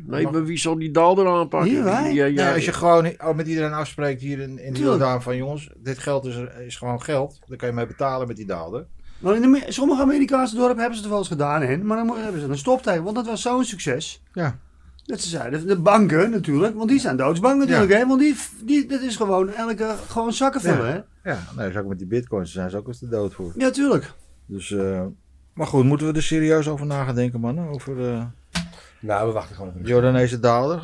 Nee, 0.05 0.27
maar 0.27 0.45
wie 0.45 0.57
zal 0.57 0.77
die 0.77 0.91
daalder 0.91 1.27
aanpakken? 1.27 1.69
Hier, 1.69 1.83
wij. 1.83 2.13
Ja, 2.13 2.53
als 2.53 2.65
je 2.65 2.73
gewoon 2.73 3.05
oh, 3.05 3.35
met 3.35 3.47
iedereen 3.47 3.73
afspreekt 3.73 4.21
hier 4.21 4.39
in, 4.39 4.59
in. 4.59 4.73
Jordaan 4.73 5.21
van 5.21 5.37
jongens, 5.37 5.69
dit 5.77 5.97
geld 5.97 6.25
is, 6.25 6.35
is 6.65 6.75
gewoon 6.75 7.01
geld. 7.01 7.39
Daar 7.45 7.57
kan 7.57 7.67
je 7.67 7.73
mee 7.73 7.87
betalen 7.87 8.27
met 8.27 8.35
die 8.35 8.45
daalder. 8.45 8.85
Maar 9.19 9.35
in 9.35 9.41
de 9.41 9.65
sommige 9.67 10.01
Amerikaanse 10.01 10.55
dorpen 10.55 10.77
hebben 10.77 10.95
ze 10.95 11.01
het 11.01 11.09
wel 11.09 11.19
eens 11.19 11.27
gedaan, 11.27 11.61
hè? 11.61 11.77
maar 11.77 11.97
dan 11.97 12.17
hebben 12.17 12.41
ze 12.41 12.47
een 12.47 12.57
stopteken, 12.57 13.03
want 13.03 13.15
dat 13.15 13.25
was 13.25 13.41
zo'n 13.41 13.63
succes. 13.63 14.23
Ja. 14.33 14.59
Dat 15.05 15.21
ze 15.21 15.29
zeiden, 15.29 15.67
de 15.67 15.79
banken 15.79 16.31
natuurlijk, 16.31 16.75
want 16.75 16.89
die 16.89 16.99
zijn 16.99 17.17
doodsbang 17.17 17.59
natuurlijk, 17.59 17.91
hè? 17.93 18.07
want 18.07 18.19
die, 18.19 18.35
die, 18.63 18.85
dat 18.85 19.01
is 19.01 19.15
gewoon 19.15 19.49
elke, 19.49 19.95
gewoon 20.07 20.33
zakken 20.33 20.61
vullen, 20.61 20.85
Ja. 20.85 21.05
hè? 21.21 21.31
Ja, 21.31 21.39
nee, 21.55 21.67
dus 21.67 21.77
ook 21.77 21.87
met 21.87 21.97
die 21.97 22.07
bitcoins 22.07 22.53
daar 22.53 22.53
zijn 22.53 22.69
ze 22.69 22.77
ook 22.77 22.87
eens 22.87 22.99
de 22.99 23.07
dood 23.07 23.33
voor. 23.33 23.53
Ja, 23.57 23.69
tuurlijk. 23.69 24.13
Dus, 24.45 24.71
eh, 24.71 25.05
maar 25.53 25.67
goed, 25.67 25.83
moeten 25.83 26.07
we 26.07 26.13
er 26.13 26.23
serieus 26.23 26.67
over 26.67 26.85
na 26.85 27.03
gaan 27.03 27.15
denken, 27.15 27.39
mannen? 27.39 27.67
Over 27.67 28.09
eh 28.09 28.25
Nou, 28.99 29.27
we 29.27 29.33
wachten 29.33 29.55
gewoon 29.55 29.69
even. 29.71 29.83
de 29.83 29.89
Jordaanese 29.89 30.39
daalder. 30.39 30.81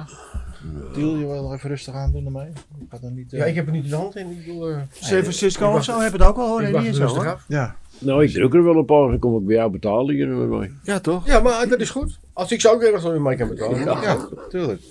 Tiel, 0.93 1.15
je 1.15 1.25
wil 1.25 1.41
nog 1.41 1.53
even 1.53 1.69
rustig 1.69 1.93
aan 1.93 2.11
doen 2.11 2.25
ermee? 2.25 2.47
Ik 2.47 2.85
ga 2.89 2.97
dan 3.01 3.13
niet... 3.13 3.33
eh, 3.33 3.39
Ja, 3.39 3.45
ik 3.45 3.55
heb 3.55 3.65
het 3.65 3.73
niet 3.73 3.83
in 3.83 3.89
de 3.89 3.95
hand 3.95 4.15
en 4.15 4.29
ik 4.31 4.45
wil... 4.45 4.69
eh, 4.69 4.77
San 4.91 5.19
Francisco 5.21 5.71
of 5.73 5.83
zo 5.83 5.99
hebben 5.99 6.19
het 6.19 6.29
ook 6.29 6.37
al, 6.37 6.47
hoor. 6.47 6.61
ik 6.63 6.73
wacht 6.73 6.95
zo, 6.95 7.01
rustig 7.01 7.23
hoor. 7.23 7.31
af. 7.33 7.43
ja. 7.47 7.75
Nou, 7.99 8.23
ik 8.23 8.31
druk 8.31 8.53
er 8.53 8.63
wel 8.63 8.75
een 8.75 8.85
paar, 8.85 9.07
dan 9.07 9.19
kom 9.19 9.37
ik 9.37 9.45
bij 9.45 9.55
jou 9.55 9.71
betalen 9.71 10.15
hier 10.15 10.27
met 10.27 10.49
mij. 10.59 10.71
ja, 10.83 10.99
toch? 10.99 11.25
Ja, 11.27 11.39
maar 11.39 11.67
dat 11.67 11.79
is 11.79 11.89
goed. 11.89 12.19
Als 12.33 12.51
ik 12.51 12.61
zo 12.61 12.71
ook 12.73 12.81
ergens 12.81 13.03
nog 13.03 13.13
in 13.13 13.21
mij 13.21 13.35
kan 13.35 13.47
betalen. 13.49 13.79
Ja, 14.01 14.17
tuurlijk. 14.49 14.81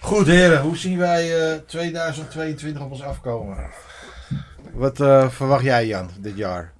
Goed 0.00 0.26
heren, 0.26 0.60
hoe 0.62 0.76
zien 0.76 0.98
wij 0.98 1.50
eh, 1.52 1.58
2022 1.66 2.82
op 2.82 2.90
ons 2.90 3.02
afkomen? 3.02 3.56
Wat 4.74 5.00
eh, 5.00 5.28
verwacht 5.28 5.64
jij 5.64 5.86
Jan 5.86 6.08
dit 6.20 6.36
jaar? 6.36 6.72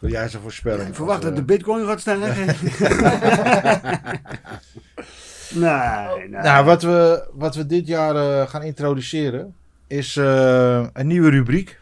Wil 0.00 0.10
jij 0.10 0.28
zijn 0.28 0.42
voorspelling? 0.42 0.88
Ik 0.88 0.94
verwacht 0.94 1.22
dat 1.22 1.30
eh, 1.30 1.36
de 1.36 1.44
bitcoin 1.44 1.86
gaat 1.86 2.00
stijgen. 2.00 2.56
Nee, 5.54 6.28
nee. 6.28 6.40
Nou, 6.42 6.64
wat 6.64 6.82
we, 6.82 7.28
wat 7.32 7.54
we 7.54 7.66
dit 7.66 7.86
jaar 7.86 8.16
eh, 8.16 8.48
gaan 8.48 8.62
introduceren 8.62 9.54
is 9.86 10.16
eh, 10.16 10.86
een 10.92 11.06
nieuwe 11.06 11.30
rubriek. 11.30 11.80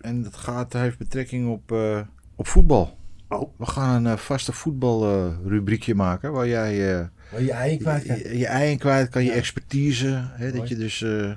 En 0.00 0.22
dat 0.22 0.36
gaat, 0.36 0.72
heeft 0.72 0.98
betrekking 0.98 1.48
op, 1.50 1.72
eh, 1.72 2.00
op 2.36 2.46
voetbal. 2.46 2.96
Oh. 3.28 3.50
We 3.58 3.66
gaan 3.66 4.04
een 4.04 4.12
eh, 4.12 4.18
vaste 4.18 4.52
voetbalrubriekje 4.52 5.94
maken 5.94 6.32
waar 6.32 6.48
jij 6.48 6.98
eh, 6.98 7.06
Waar 7.32 7.42
je 7.42 7.52
eigen 7.52 7.78
kwijt 7.78 8.06
kan. 8.06 8.16
je, 8.18 8.38
je 8.38 8.46
ei 8.46 8.70
in 8.70 8.78
kwijt 8.78 9.08
kan, 9.08 9.24
je 9.24 9.32
expertise. 9.32 10.24
Hè, 10.30 10.52
dat 10.52 10.68
je 10.68 10.76
dus 10.76 11.02
eh, 11.02 11.30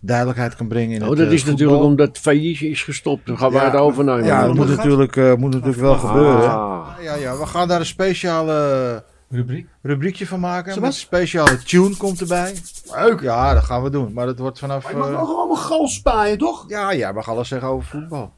duidelijkheid 0.00 0.54
kan 0.56 0.68
brengen 0.68 0.94
in 0.96 1.02
Oh, 1.02 1.08
het 1.08 1.18
dat 1.18 1.26
eh, 1.26 1.32
is 1.32 1.38
voetbal. 1.42 1.58
natuurlijk 1.58 1.84
omdat 1.88 2.18
Faillice 2.18 2.68
is 2.70 2.82
gestopt. 2.82 3.26
Dan 3.26 3.38
gaan 3.38 3.50
wij 3.52 3.60
Ja, 3.64 3.70
het 3.70 3.80
overnemen. 3.80 4.24
Ja, 4.24 4.46
dat 4.46 4.54
moet 4.54 4.76
natuurlijk, 4.76 5.16
eh, 5.16 5.34
moet 5.34 5.50
natuurlijk 5.52 5.80
wel 5.80 5.94
gebeuren. 5.98 6.50
Ah. 6.50 6.88
Ja, 7.02 7.14
ja, 7.14 7.36
we 7.38 7.46
gaan 7.46 7.68
daar 7.68 7.80
een 7.80 7.86
speciale 7.86 9.04
Rubriek. 9.30 9.66
rubriekje 9.82 10.26
van 10.26 10.40
maken. 10.40 10.74
Met 10.74 10.84
een 10.84 10.92
speciale 10.96 11.58
tune 11.62 11.96
komt 11.96 12.20
erbij. 12.20 12.54
Leuk. 12.94 13.20
Ja, 13.20 13.54
dat 13.54 13.64
gaan 13.64 13.82
we 13.82 13.90
doen. 13.90 14.12
Maar 14.12 14.26
dat 14.26 14.38
wordt 14.38 14.58
vanaf... 14.58 14.82
Maar 14.82 14.92
je 14.92 14.98
mag 14.98 15.06
eh, 15.08 15.12
wel 15.14 15.36
allemaal 15.36 15.56
goals 15.56 15.94
spaaien, 15.94 16.38
toch? 16.38 16.64
Ja, 16.68 16.94
jij 16.94 17.12
mag 17.12 17.28
alles 17.28 17.48
zeggen 17.48 17.68
over 17.68 17.88
voetbal. 17.88 18.32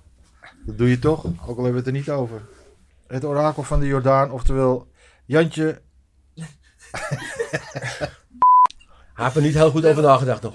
Dat 0.66 0.78
doe 0.78 0.88
je 0.88 0.98
toch? 0.98 1.24
Ook 1.24 1.56
al 1.58 1.64
hebben 1.64 1.72
we 1.72 1.76
het 1.76 1.86
er 1.86 1.92
niet 1.92 2.10
over. 2.10 2.42
Het 3.06 3.24
orakel 3.24 3.62
van 3.62 3.80
de 3.80 3.86
Jordaan, 3.86 4.30
oftewel 4.30 4.86
Jantje. 5.26 5.80
Hij 9.20 9.28
heeft 9.28 9.38
er 9.38 9.46
niet 9.50 9.54
heel 9.60 9.70
goed 9.70 9.86
over 9.86 10.02
nagedacht 10.02 10.42
nog. 10.42 10.54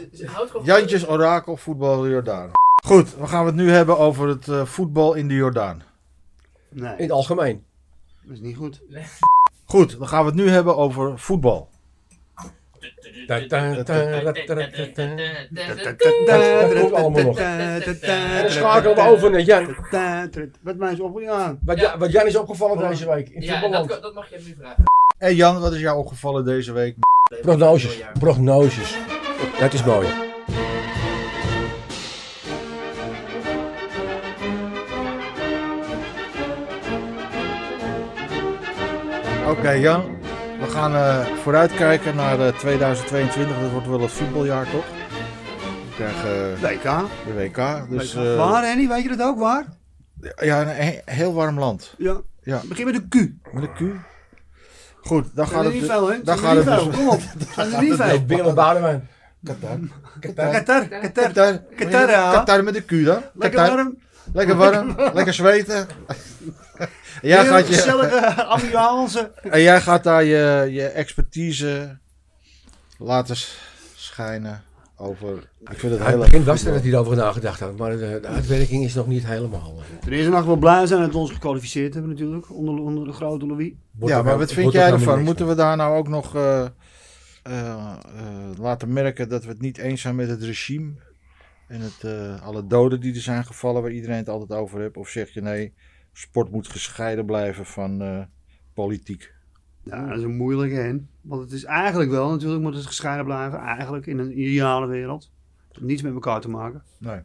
Jantjes 0.63 1.07
orakel 1.07 1.57
voetbal 1.57 2.01
de 2.01 2.09
Jordaan. 2.09 2.51
Goed, 2.85 3.15
we 3.17 3.27
gaan 3.27 3.45
het 3.45 3.55
nu 3.55 3.69
hebben 3.71 3.97
over 3.97 4.27
het 4.27 4.47
eh, 4.47 4.65
voetbal 4.65 5.13
in 5.13 5.27
de 5.27 5.33
Jordaan. 5.33 5.83
Nee, 6.69 6.91
In 6.95 7.01
het 7.03 7.11
algemeen. 7.11 7.63
dat 8.23 8.33
is 8.33 8.39
niet 8.39 8.55
goed. 8.55 8.81
Goed, 9.65 9.97
dan 9.97 10.07
gaan 10.07 10.19
we 10.19 10.25
het 10.25 10.35
nu 10.35 10.49
hebben 10.49 10.75
over 10.77 11.19
voetbal. 11.19 11.69
Dat 13.27 13.47
komt 16.79 16.93
allemaal 16.93 17.23
nog. 17.23 17.37
En 17.39 17.81
dan 18.41 18.49
schakelen 18.51 18.95
we 18.95 19.01
over 19.01 19.31
naar 19.31 19.41
Jan. 19.41 19.75
Wat 20.61 20.75
mij 20.75 20.91
is 20.91 20.99
opgegaan. 20.99 21.59
Wat, 21.63 21.79
Ja- 21.79 21.97
wat 21.97 22.11
Jan 22.11 22.25
is 22.25 22.35
opgevallen 22.35 22.89
deze 22.89 23.07
week 23.09 23.29
in 23.29 23.41
Ja, 23.41 23.67
dat, 23.67 24.01
dat 24.01 24.13
mag 24.13 24.29
je 24.29 24.35
hem 24.35 24.45
nu 24.45 24.55
vragen. 24.59 24.83
En 25.17 25.35
Jan, 25.35 25.59
wat 25.59 25.73
is 25.73 25.79
jou 25.79 25.97
opgevallen 25.97 26.45
deze 26.45 26.71
week? 26.71 26.97
Prognoses. 27.29 28.03
Prognoses. 28.19 28.95
Dat 29.59 29.73
is 29.73 29.83
mooi. 29.83 30.07
Oké 39.49 39.69
Jan, 39.71 40.03
we 40.59 40.65
gaan 40.69 40.95
eh, 40.95 41.25
vooruitkijken 41.35 42.15
naar 42.15 42.39
eh, 42.39 42.55
2022. 42.57 43.59
Dat 43.59 43.71
wordt 43.71 43.87
wel 43.87 44.01
het 44.01 44.11
voetbaljaar 44.11 44.69
toch? 44.71 44.85
We 45.87 45.93
krijgen 45.95 46.55
eh, 46.55 46.61
WK. 46.61 47.07
de 47.25 47.33
WK. 47.33 47.89
Dus, 47.89 48.15
eh, 48.15 48.35
Waar, 48.37 48.63
Henny? 48.63 48.87
Weet 48.87 49.03
je 49.03 49.09
dat 49.09 49.21
ook, 49.27 49.39
waar? 49.39 49.65
Ja, 50.41 50.61
een 50.61 50.67
he- 50.67 50.99
heel 51.05 51.33
warm 51.33 51.59
land. 51.59 51.93
Ja. 51.97 52.21
Ja. 52.43 52.61
Begin 52.65 52.85
met 52.85 52.95
een 52.95 53.07
Q. 53.09 53.53
Met 53.53 53.63
een 53.63 53.73
Q. 53.73 53.79
Goed, 55.05 55.27
dan 55.33 55.47
gaat 55.47 55.63
het... 55.63 55.73
niet 55.73 55.85
veel, 55.85 56.09
hè? 56.09 56.23
dan 56.23 56.37
gaat 56.37 56.55
het 56.55 56.65
dus- 56.65 56.95
Kom 56.95 57.09
op. 57.09 57.21
Zijn 57.53 57.73
er 57.73 57.81
niet 57.81 57.95
veel. 57.95 58.53
Boudewijn. 58.53 59.09
Qatar. 59.43 59.77
Qatar. 60.19 60.51
Qatar. 60.51 60.87
Qatar. 60.87 61.27
Qatar. 61.27 61.59
Qatar, 61.75 62.09
ja. 62.09 62.31
Qatar 62.31 62.63
met 62.63 62.75
een 62.75 62.85
Q 62.85 63.05
dan. 63.05 63.21
Lekker 63.33 63.59
Qatar. 63.59 63.75
warm. 63.75 63.97
Lekker 64.33 64.55
warm. 64.55 64.95
lekker 65.13 65.33
zweten. 65.33 65.87
En 66.77 66.87
jij, 67.29 67.45
gaat 67.45 67.67
je, 67.67 67.73
gezellige 67.73 68.43
ambiance. 68.43 69.31
en 69.55 69.61
jij 69.61 69.81
gaat 69.81 70.03
daar 70.03 70.23
je, 70.23 70.67
je 70.71 70.87
expertise 70.87 71.97
laten 72.97 73.35
schijnen 73.95 74.63
over... 74.97 75.49
Ik 75.59 75.79
vind 75.79 75.93
het 75.93 76.07
heel 76.07 76.17
begin 76.17 76.33
erg 76.37 76.45
was 76.45 76.65
er 76.65 76.73
dat 76.73 76.81
hij 76.81 76.91
erover 76.91 77.15
nagedacht 77.15 77.59
had, 77.59 77.77
maar 77.77 77.91
de, 77.91 78.19
de 78.21 78.27
uitwerking 78.27 78.83
is 78.83 78.93
nog 78.93 79.07
niet 79.07 79.25
helemaal. 79.25 79.73
eerste 80.09 80.29
mag 80.31 80.39
ik 80.39 80.45
wel 80.45 80.55
blij 80.55 80.85
zijn 80.85 81.01
dat 81.01 81.11
we 81.11 81.17
ons 81.17 81.31
gekwalificeerd 81.31 81.93
hebben 81.93 82.11
natuurlijk. 82.11 82.51
Onder, 82.55 82.83
onder 82.83 83.05
de 83.05 83.11
grote 83.11 83.45
Louis. 83.45 83.73
wordt 83.91 84.13
Ja, 84.13 84.19
er 84.19 84.25
maar 84.25 84.37
wel- 84.37 84.37
wat 84.45 84.53
vind 84.53 84.73
er 84.73 84.79
jij 84.79 84.91
ervan? 84.91 85.23
Moeten 85.23 85.47
we 85.47 85.55
daar 85.55 85.75
nou 85.77 85.97
ook 85.97 86.07
nog 86.07 86.35
eh, 86.35 86.61
eh, 86.61 86.69
eh, 87.43 88.57
laten 88.59 88.93
merken 88.93 89.29
dat 89.29 89.43
we 89.43 89.49
het 89.49 89.61
niet 89.61 89.77
eens 89.77 90.01
zijn 90.01 90.15
met 90.15 90.29
het 90.29 90.43
regime? 90.43 90.91
En 91.67 91.81
het, 91.81 92.03
eh, 92.03 92.41
alle 92.41 92.67
doden 92.67 92.99
die 92.99 93.13
er 93.15 93.21
zijn 93.21 93.45
gevallen, 93.45 93.81
waar 93.81 93.91
iedereen 93.91 94.17
het 94.17 94.29
altijd 94.29 94.59
over 94.59 94.79
heeft? 94.79 94.97
Of 94.97 95.09
zeg 95.09 95.29
je 95.29 95.41
nee, 95.41 95.73
sport 96.13 96.51
moet 96.51 96.67
gescheiden 96.67 97.25
blijven 97.25 97.65
van 97.65 98.01
eh, 98.01 98.19
politiek? 98.73 99.33
Ja, 99.85 100.07
dat 100.07 100.17
is 100.17 100.23
een 100.23 100.35
moeilijke 100.35 100.75
hen. 100.75 101.09
Want 101.21 101.41
het 101.41 101.51
is 101.51 101.63
eigenlijk 101.63 102.11
wel, 102.11 102.29
natuurlijk 102.29 102.61
moet 102.61 102.75
het 102.75 102.85
gescheiden 102.85 103.25
blijven. 103.25 103.59
Eigenlijk 103.59 104.05
in 104.05 104.19
een 104.19 104.39
ideale 104.39 104.87
wereld. 104.87 105.31
Het 105.67 105.75
heeft 105.77 105.85
niets 105.85 106.01
met 106.01 106.13
elkaar 106.13 106.41
te 106.41 106.49
maken. 106.49 106.83
Nee. 106.97 107.19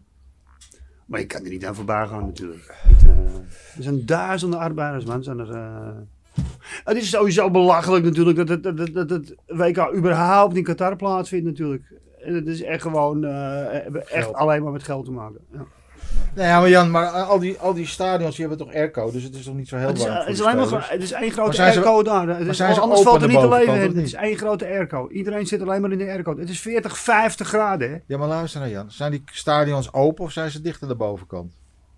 Maar 1.06 1.20
je 1.20 1.26
kan 1.26 1.44
er 1.44 1.50
niet 1.50 1.66
aan 1.66 1.74
voorbij 1.74 2.06
gaan 2.06 2.26
natuurlijk. 2.26 2.74
Niet, 2.88 3.02
eh, 3.02 3.34
er 3.76 3.82
zijn 3.82 4.06
duizenden 4.06 4.58
arbeiders, 4.58 5.04
man. 5.04 5.22
Zijn 5.22 5.38
er, 5.38 5.50
eh. 5.50 5.96
Het 6.84 6.96
is 6.96 7.10
sowieso 7.10 7.50
belachelijk 7.50 8.04
natuurlijk 8.04 8.36
dat 8.36 8.48
het, 8.48 8.62
dat, 8.62 8.94
dat 8.94 9.10
het 9.10 9.34
WK 9.46 9.94
überhaupt 9.96 10.56
in 10.56 10.62
Qatar 10.62 10.96
plaatsvindt 10.96 11.46
natuurlijk. 11.46 11.92
En 12.24 12.34
het 12.34 12.46
is 12.46 12.62
echt 12.62 12.82
gewoon 12.82 13.22
hebben 13.22 14.08
echt 14.08 14.32
alleen 14.32 14.62
maar 14.62 14.72
met 14.72 14.82
geld 14.82 15.04
te 15.04 15.10
maken. 15.10 15.40
Ja. 15.52 15.66
Nee, 16.34 16.46
ja, 16.46 16.60
maar 16.60 16.68
Jan, 16.68 16.90
maar 16.90 17.06
al 17.10 17.38
die, 17.38 17.58
al 17.58 17.74
die 17.74 17.86
stadions 17.86 18.36
die 18.36 18.46
hebben 18.46 18.66
toch 18.66 18.74
airco, 18.76 19.10
dus 19.10 19.22
het 19.22 19.34
is 19.34 19.44
toch 19.44 19.54
niet 19.54 19.68
zo 19.68 19.76
heel 19.76 19.86
Het 19.88 19.98
is, 19.98 20.04
warm 20.04 20.16
het 20.18 20.28
is 20.28 20.36
de 20.36 20.42
alleen 20.48 20.70
maar 20.70 20.86
het 20.90 21.02
is 21.02 21.12
één 21.12 21.30
grote 21.30 21.56
ze- 21.56 21.62
airco 21.62 22.02
daar. 22.02 22.28
Het 22.28 22.46
is, 22.48 22.56
zijn 22.56 22.74
ze 22.74 22.80
anders 22.80 23.00
valt 23.02 23.22
er 23.22 23.28
niet 23.28 23.36
leven. 23.36 23.50
bovenkant, 23.50 23.94
Het 23.94 24.04
is 24.06 24.14
één 24.14 24.36
grote 24.36 24.64
airco. 24.64 25.08
Iedereen 25.08 25.46
zit 25.46 25.60
alleen 25.62 25.80
maar 25.80 25.92
in 25.92 25.98
de 25.98 26.04
airco. 26.04 26.38
Het 26.38 26.48
is 26.48 26.60
40, 26.60 26.98
50 26.98 27.48
graden. 27.48 27.90
Hè? 27.90 27.96
Ja, 28.06 28.18
maar 28.18 28.28
luister 28.28 28.60
nou 28.60 28.72
Jan, 28.72 28.90
zijn 28.90 29.10
die 29.10 29.22
stadions 29.32 29.92
open 29.92 30.24
of 30.24 30.32
zijn 30.32 30.50
ze 30.50 30.60
dicht 30.60 30.82
aan 30.82 30.88
de 30.88 30.94
bovenkant? 30.94 31.52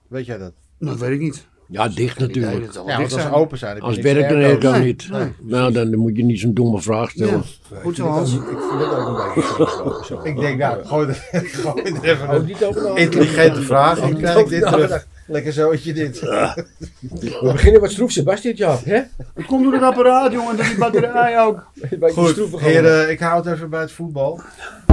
Weet 0.08 0.26
jij 0.26 0.38
dat? 0.38 0.52
Dat 0.78 0.98
weet 0.98 1.10
ik 1.10 1.20
niet. 1.20 1.46
Ja, 1.72 1.88
dicht 1.88 2.18
natuurlijk. 2.18 2.72
Ja, 2.86 2.96
dicht 2.96 3.12
als 3.12 3.22
ze 3.22 3.32
open 3.32 3.58
zijn, 3.58 3.80
Als 3.80 3.96
airco's. 4.04 4.34
airco 4.34 4.70
Nee, 4.70 4.84
niet. 4.84 5.08
nee. 5.10 5.32
Nou, 5.40 5.72
dan 5.72 5.96
moet 5.96 6.16
je 6.16 6.24
niet 6.24 6.40
zo'n 6.40 6.54
domme 6.54 6.80
vraag 6.80 7.10
stellen. 7.10 7.42
Ja. 7.70 7.76
Goed 7.82 7.96
zo, 7.96 8.06
Hans. 8.06 8.34
Ik 8.34 8.40
vind 8.40 8.80
het 8.80 8.90
ook 8.94 9.18
een 9.18 9.32
beetje 9.34 10.04
zo. 10.06 10.20
Ik 10.22 10.38
denk, 10.40 10.58
nou, 10.58 10.84
gooi 10.84 11.08
er, 11.08 11.14
gooi 11.62 11.82
er 11.82 12.02
even 12.04 12.34
een 12.34 12.44
niet 12.44 12.64
over 12.64 12.80
nagedacht. 12.82 12.98
intelligente 13.00 13.62
vraag 13.62 13.98
en 14.00 14.16
krijg 14.16 14.38
ik 14.38 14.48
dit 14.48 14.62
terug. 14.66 15.06
Lekker 15.26 15.52
zootje 15.52 15.92
dit. 15.92 16.20
We 16.20 17.38
beginnen 17.52 17.80
wat 17.80 17.90
stroef, 17.90 18.10
Sebastian, 18.10 18.54
ja. 18.56 18.78
Hè? 18.84 19.00
Het 19.34 19.46
komt 19.46 19.62
door 19.64 19.72
het 19.72 19.82
apparaat, 19.82 20.32
jongen. 20.32 20.56
Dat 20.56 20.66
die 20.66 20.78
batterij 20.78 21.40
ook. 21.44 21.66
Goed, 22.00 22.60
heren, 22.60 23.10
ik 23.10 23.20
hou 23.20 23.36
het 23.46 23.54
even 23.54 23.70
bij 23.70 23.80
het 23.80 23.92
voetbal. 23.92 24.40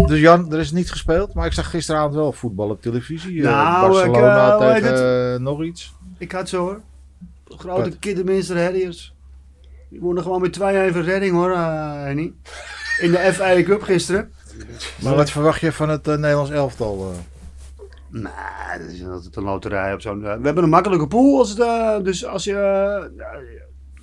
Dus 0.05 0.19
Jan, 0.19 0.53
er 0.53 0.59
is 0.59 0.71
niet 0.71 0.91
gespeeld, 0.91 1.33
maar 1.33 1.45
ik 1.45 1.51
zag 1.53 1.69
gisteravond 1.69 2.13
wel 2.15 2.31
voetbal 2.31 2.69
op 2.69 2.81
televisie. 2.81 3.37
Eh, 3.37 3.43
Nou, 3.49 3.89
Barcelona 3.91 4.55
ik, 4.55 4.61
eh, 4.61 4.73
tegen 4.73 5.33
eh, 5.33 5.39
nog 5.39 5.63
iets. 5.63 5.93
Ik 6.19 6.31
had 6.31 6.49
zo 6.49 6.59
hoor. 6.59 6.81
Grote? 7.45 7.97
Kidderminster 7.99 8.61
Harriers. 8.63 9.13
Die 9.89 9.99
wonnen 9.99 10.23
gewoon 10.23 10.41
met 10.41 10.57
2-1 10.59 10.61
redding 11.05 11.31
hoor, 11.33 11.51
eh, 11.51 11.93
Henny. 11.93 12.33
In 13.01 13.11
de 13.11 13.17
FA 13.33 13.63
Cup 13.63 13.81
gisteren. 13.81 14.31
Maar 15.03 15.15
wat 15.15 15.29
verwacht 15.31 15.61
je 15.61 15.71
van 15.71 15.89
het 15.89 16.07
eh, 16.07 16.15
Nederlands 16.15 16.51
elftal? 16.51 17.11
eh? 17.11 17.17
Nee, 18.11 18.79
dat 18.79 18.91
is 18.91 19.05
altijd 19.05 19.35
een 19.35 19.43
loterij 19.43 19.93
op 19.93 20.01
zo'n... 20.01 20.21
we 20.21 20.27
hebben 20.27 20.63
een 20.63 20.69
makkelijke 20.69 21.07
pool. 21.07 21.37
Als 21.39 21.49
het, 21.57 22.05
dus 22.05 22.25
als 22.25 22.43
je... 22.43 22.53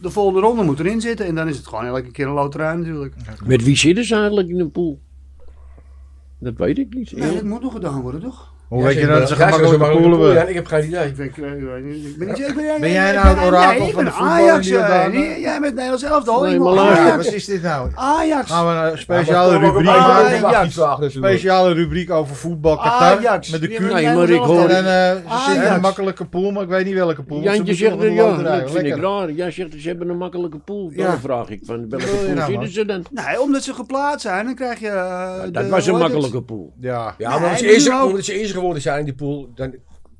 de 0.00 0.11
volgende 0.11 0.40
ronde 0.40 0.62
moet 0.62 0.81
erin 0.81 1.00
zitten. 1.00 1.26
En 1.26 1.35
dan 1.35 1.48
is 1.48 1.57
het 1.57 1.66
gewoon 1.66 1.85
elke 1.85 2.11
keer 2.11 2.26
een 2.26 2.33
loterij 2.33 2.74
natuurlijk. 2.76 3.14
Met 3.44 3.64
wie 3.64 3.76
zitten 3.76 4.05
ze 4.05 4.14
eigenlijk 4.14 4.48
in 4.48 4.61
een 4.61 4.70
pool? 4.70 5.00
Dat 6.38 6.55
weet 6.57 6.79
ik 6.79 6.94
niet. 6.94 7.12
Nee, 7.12 7.35
dat 7.35 7.42
moet 7.42 7.62
nog 7.62 7.72
gedaan 7.72 8.00
worden 8.00 8.20
toch? 8.20 8.55
Hoe 8.68 8.79
Ja, 8.79 8.85
weet 8.87 8.94
je 8.98 9.07
nou 9.07 9.18
dat 9.18 9.29
ze 9.29 9.35
zeg, 9.35 9.44
gemakkelijke 9.44 9.85
zo 9.85 9.90
poelen 9.90 10.11
pool, 10.11 10.20
hebben? 10.26 10.42
Ja, 10.42 10.48
ik 10.48 10.55
heb 10.55 10.66
geen 10.66 10.85
idee. 10.87 11.07
Ik, 11.09 11.16
weet- 11.16 11.26
ik, 11.26 11.35
weet- 11.37 11.52
ik 11.59 11.64
weet 11.64 11.85
niet. 11.85 12.07
Ik 12.07 12.18
ben, 12.18 12.29
niet, 12.29 12.38
ik 12.38 12.55
ben, 12.81 12.90
jij 12.92 13.12
nou 13.12 13.26
het 13.26 13.46
orakel 13.46 13.88
van 13.90 14.05
de 14.05 14.11
Ajax, 14.11 14.68
eh, 14.68 15.40
Jij 15.40 15.59
bent 15.61 15.74
Nederlands 15.74 16.02
elftal. 16.02 16.42
Nee, 16.42 16.59
maar 16.59 17.16
wat 17.16 17.24
is 17.26 17.44
dit 17.44 17.62
nou? 17.62 17.90
Ajax. 17.94 18.50
Gaan 18.50 18.66
we 18.66 18.90
een 18.90 18.98
speciale 18.98 19.59
rubriek 19.59 19.85
maken? 19.85 21.11
Speciale 21.11 21.72
rubriek 21.72 22.11
over 22.11 22.37
voetbal 22.37 22.76
Qatar. 22.76 23.18
Ajax. 23.18 23.50
Met 23.50 23.61
de 23.61 23.66
Q. 23.68 23.70
hebben 23.70 23.94
Nee, 23.94 24.05
maar 24.05 24.12
ik 24.12 24.18
Nederlands 24.18 24.52
hoor- 24.61 24.68
En 24.68 24.87
eh, 24.87 25.74
een 25.74 25.81
makkelijke 25.81 26.24
pool, 26.24 26.50
maar 26.50 26.62
ik 26.62 26.68
weet 26.68 26.85
niet 26.85 26.94
welke 26.94 27.22
pool. 27.22 27.40
Jantje 27.42 27.74
zegt, 27.74 28.02
er, 28.02 28.12
ja, 28.12 28.37
dat 28.42 28.57
vind 28.70 28.74
ik 28.76 28.83
Lekker. 28.83 29.00
raar. 29.02 29.31
Jij 29.31 29.50
zegt, 29.50 29.68
ze 29.79 29.88
hebben 29.88 30.09
een 30.09 30.18
makkelijke 30.18 30.59
pool. 30.59 30.90
Dan 30.96 31.05
Ja. 31.07 31.18
vraag 31.18 31.48
ik 31.48 31.61
van, 31.64 31.88
welke 31.88 32.07
pool 32.07 32.20
nou, 32.35 32.37
zitten 32.37 32.55
man? 32.55 32.68
ze 32.68 32.85
dan? 32.85 33.05
Nee, 33.11 33.40
omdat 33.40 33.62
ze 33.62 33.74
geplaatst 33.74 34.20
zijn, 34.20 34.44
dan 34.44 34.55
krijg 34.55 34.79
je... 34.81 34.88
eh, 34.88 35.33
dat 35.52 35.68
was 35.68 35.87
een 35.87 35.96
makkelijke 35.98 36.42
pool. 36.42 36.72
Ja. 36.81 37.14
Ja, 37.18 37.29
maar 37.29 37.42
omdat 37.42 38.24
ze 38.24 38.33
eerst 38.38 38.55
geworden 38.57 38.83
zijn 38.83 38.99
in 38.99 39.05
die 39.05 39.14
pool, 39.14 39.49
dan 39.55 39.75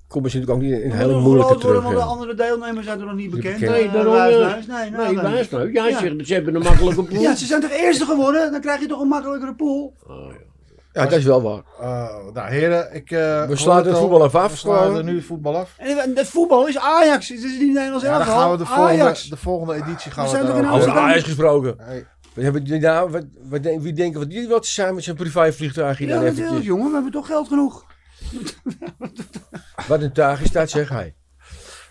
komen 0.09 0.31
ze 0.31 0.37
natuurlijk 0.39 0.65
ook 0.65 0.71
niet 0.71 0.81
in 0.83 0.91
een 0.91 0.97
hele 0.97 1.21
moeilijke 1.21 1.57
terug. 1.57 1.83
Want 1.83 1.97
de 1.97 2.03
andere 2.03 2.35
deelnemers 2.35 2.87
zijn 2.87 3.01
er 3.01 3.07
nog 3.07 3.15
niet 3.15 3.31
bekend. 3.31 3.59
bekend. 3.61 3.77
Nee, 3.77 3.87
Eh, 3.87 3.93
daarom. 3.93 4.13
Wijs, 4.13 4.67
Nee, 4.67 4.91
Nee, 4.91 5.15
nee, 5.15 5.47
nou? 5.51 5.73
Jij 5.73 5.91
Ja. 5.91 5.99
zegt, 5.99 6.27
ze 6.27 6.35
hebben 6.35 6.55
een 6.55 6.63
makkelijke 6.63 7.03
pool. 7.03 7.21
Ja, 7.21 7.35
ze 7.35 7.47
zijn 7.47 7.61
toch 7.61 7.71
eerste 7.71 8.05
geworden? 8.05 8.53
Dan 8.53 8.61
krijg 8.61 8.81
je 8.81 8.87
toch 8.87 9.01
een 9.01 9.09
makkelijkere 9.09 9.55
pool? 9.55 9.95
Oh, 10.07 10.17
ja. 10.33 10.45
Ja, 10.93 11.03
dat 11.03 11.19
is 11.19 11.25
wel 11.25 11.43
waar. 11.43 11.63
Eh, 11.81 12.15
nou, 12.33 12.49
heren, 12.51 12.95
ik. 12.95 13.11
eh, 13.11 13.39
hoor 13.39 13.49
We 13.49 13.57
sluiten 13.57 13.93
het 13.93 14.01
al. 14.01 14.09
voetbal 14.09 14.27
even 14.27 14.41
af. 14.41 14.51
We 14.51 14.57
sluiten 14.57 14.89
gewoon. 14.91 15.05
nu 15.05 15.17
het 15.17 15.25
voetbal 15.25 15.57
af. 15.57 15.75
En 15.79 16.13
het 16.17 16.27
voetbal 16.29 16.67
is 16.69 16.79
Ajax. 16.79 17.29
Het 17.29 17.39
is 17.43 17.59
niet 17.59 17.73
Nederlands 17.73 18.05
Ja, 18.05 18.11
dan 18.11 18.21
elftal. 18.21 18.39
gaan 18.39 18.51
we 18.51 18.57
de 18.57 18.67
volgende, 18.67 19.03
Ajax. 19.03 19.29
de 19.29 19.37
volgende 19.37 19.75
editie 19.75 20.11
gaan 20.11 20.25
We 20.25 20.31
we 20.31 20.37
zijn 20.37 20.47
het 20.47 20.57
toch 20.65 20.65
in 20.75 20.81
over. 20.81 20.91
Ajax 21.01 21.23
gesproken. 21.23 21.75
Hey, 21.79 22.07
Wat 22.35 22.45
hebben 22.45 22.65
die 22.65 22.79
nou, 22.81 23.11
wat, 23.11 23.25
wat, 23.49 23.61
wie 23.81 23.93
denken 23.93 24.21
wat 24.21 24.31
die 24.31 24.49
wat 24.49 24.67
zijn 24.67 24.95
met 24.95 25.05
zijn 25.05 25.17
privévliegtuig 25.17 25.99
hier 25.99 26.09
Ja, 26.09 26.15
dan 26.15 26.25
natuurlijk, 26.25 26.65
jongen. 26.65 26.87
We 26.87 26.93
hebben 26.95 27.13
toch 27.13 27.27
geld 27.27 27.49
genoeg. 27.49 27.85
Wat 29.89 30.03
een 30.03 30.13
tuig 30.13 30.43
is 30.43 30.51
dat, 30.51 30.71
zeg 30.71 30.89
hij. 30.89 31.15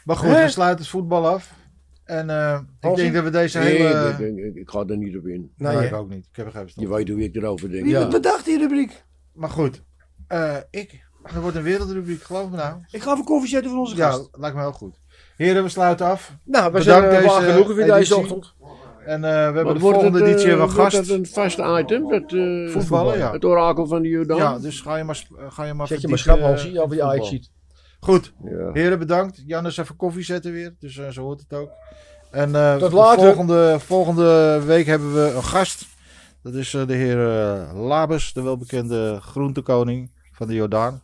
Maar 0.04 0.16
goed, 0.16 0.30
we 0.30 0.50
sluiten 0.50 0.80
het 0.80 0.88
voetbal 0.88 1.28
af. 1.28 1.54
En 2.04 2.30
eh, 2.30 2.60
ik 2.80 2.96
denk 2.96 3.14
dat 3.14 3.24
we 3.24 3.30
deze 3.30 3.60
Nee, 3.60 3.76
hele... 3.78 4.10
ik, 4.10 4.20
ik, 4.20 4.46
ik, 4.46 4.56
ik 4.56 4.70
ga 4.70 4.84
er 4.88 4.98
niet 4.98 5.18
op 5.18 5.26
in. 5.28 5.52
Nou, 5.58 5.74
Nee, 5.76 5.84
ja. 5.84 5.90
ik 5.90 5.96
ook 5.96 6.10
niet. 6.10 6.26
Ik 6.32 6.36
heb 6.36 6.46
er 6.46 6.52
geen 6.52 6.70
Je 6.76 6.88
weet 6.88 7.10
hoe 7.10 7.24
ik 7.24 7.36
erover 7.36 7.72
denk. 7.72 7.84
Wie 7.84 7.92
Ja. 7.94 8.08
bedacht, 8.08 8.46
die 8.46 8.58
rubriek? 8.58 9.04
Maar 9.34 9.50
goed, 9.50 9.82
eh, 10.28 10.58
ik. 10.72 11.04
Er 11.34 11.42
wordt 11.42 11.56
een 11.58 11.64
wereldrubriek, 11.64 12.22
geloof 12.24 12.50
me 12.50 12.56
nou. 12.56 12.78
Ik 12.92 13.02
ga 13.02 13.12
even 13.14 13.24
koffie 13.26 13.50
zetten 13.50 13.72
voor 13.72 13.80
onze 13.80 13.96
Ja, 13.96 14.10
gast. 14.12 14.30
lijkt 14.32 14.56
me 14.56 14.62
heel 14.62 14.72
goed. 14.72 15.00
Heren, 15.36 15.64
we 15.64 15.70
sluiten 15.70 16.06
af. 16.06 16.36
Nou, 16.44 16.72
we 16.72 16.78
Bedankt 16.80 17.10
zijn 17.12 17.24
deze 17.24 17.52
genoeg 17.52 17.76
weer 17.76 17.86
deze 17.86 18.16
ochtend. 18.16 18.54
En 19.06 19.24
eh, 19.24 19.30
we 19.32 19.36
hebben 19.56 19.74
de 19.74 19.80
volgende 19.80 20.18
het, 20.18 20.22
eh, 20.22 20.30
editie 20.30 20.48
hebben 20.50 20.66
we 20.66 20.72
een 20.72 20.78
wordt 20.78 20.96
gast. 20.96 21.08
dat 21.08 21.18
een 21.18 21.26
vast 21.26 21.60
item? 21.82 22.10
Dat, 22.10 22.34
eh, 22.34 22.70
Voetballen, 22.70 23.18
ja. 23.18 23.32
Het 23.32 23.46
orakel 23.46 23.88
van 23.88 24.02
de 24.02 24.08
Jordaan? 24.08 24.38
Ja, 24.38 24.60
dus 24.60 24.82
ga 24.82 24.96
je 24.98 25.04
maar, 25.04 25.24
ga 25.50 25.64
je 25.64 25.74
maar 25.74 25.88
Zet 25.88 26.02
je 26.02 26.08
maar 26.08 26.18
verdiepen, 26.18 26.18
schrap, 26.18 26.38
eh, 26.38 26.44
Hansie, 26.46 26.82
over. 26.82 27.02
Ajax 27.04 27.30
ziet. 27.30 27.50
Goed, 28.00 28.34
Ja. 28.44 28.70
heren 28.74 29.00
bedankt. 29.00 29.44
Jan 29.46 29.66
is 29.66 29.78
even 29.78 29.96
koffie 29.96 30.24
zetten 30.24 30.52
weer, 30.52 30.76
dus 30.80 30.98
eh, 30.98 31.10
zo 31.10 31.22
hoort 31.22 31.40
het 31.50 31.60
ook. 31.60 31.70
En 32.32 32.56
eh, 32.56 32.76
Tot 32.76 32.90
de 32.90 32.96
later. 32.96 33.24
Volgende, 33.26 33.76
volgende 33.80 34.62
week 34.66 34.86
hebben 34.86 35.14
we 35.14 35.34
een 35.36 35.44
gast. 35.44 35.86
Dat 36.44 36.54
is 36.54 36.74
eh, 36.74 36.88
de 36.88 36.94
heer 36.94 37.30
eh, 37.30 37.86
Labus, 37.88 38.34
de 38.34 38.42
welbekende 38.42 39.18
groentekoning 39.22 40.12
van 40.32 40.48
de 40.48 40.54
Jordaan. 40.54 41.02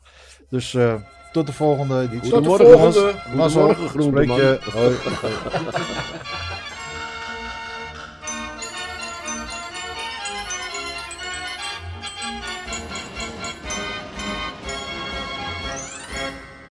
Dus 0.50 0.74
eh, 0.74 0.94
tot 1.32 1.46
de 1.48 1.54
volgende 1.54 2.00
editie. 2.00 2.32
Tot 2.32 2.44
de 2.44 2.50
Goedemorgen, 2.50 2.92
volgende. 2.94 3.20
Goedemorgen, 3.90 4.04
spreek 4.04 4.28
je. 4.30 4.60
Hoi. 4.72 4.96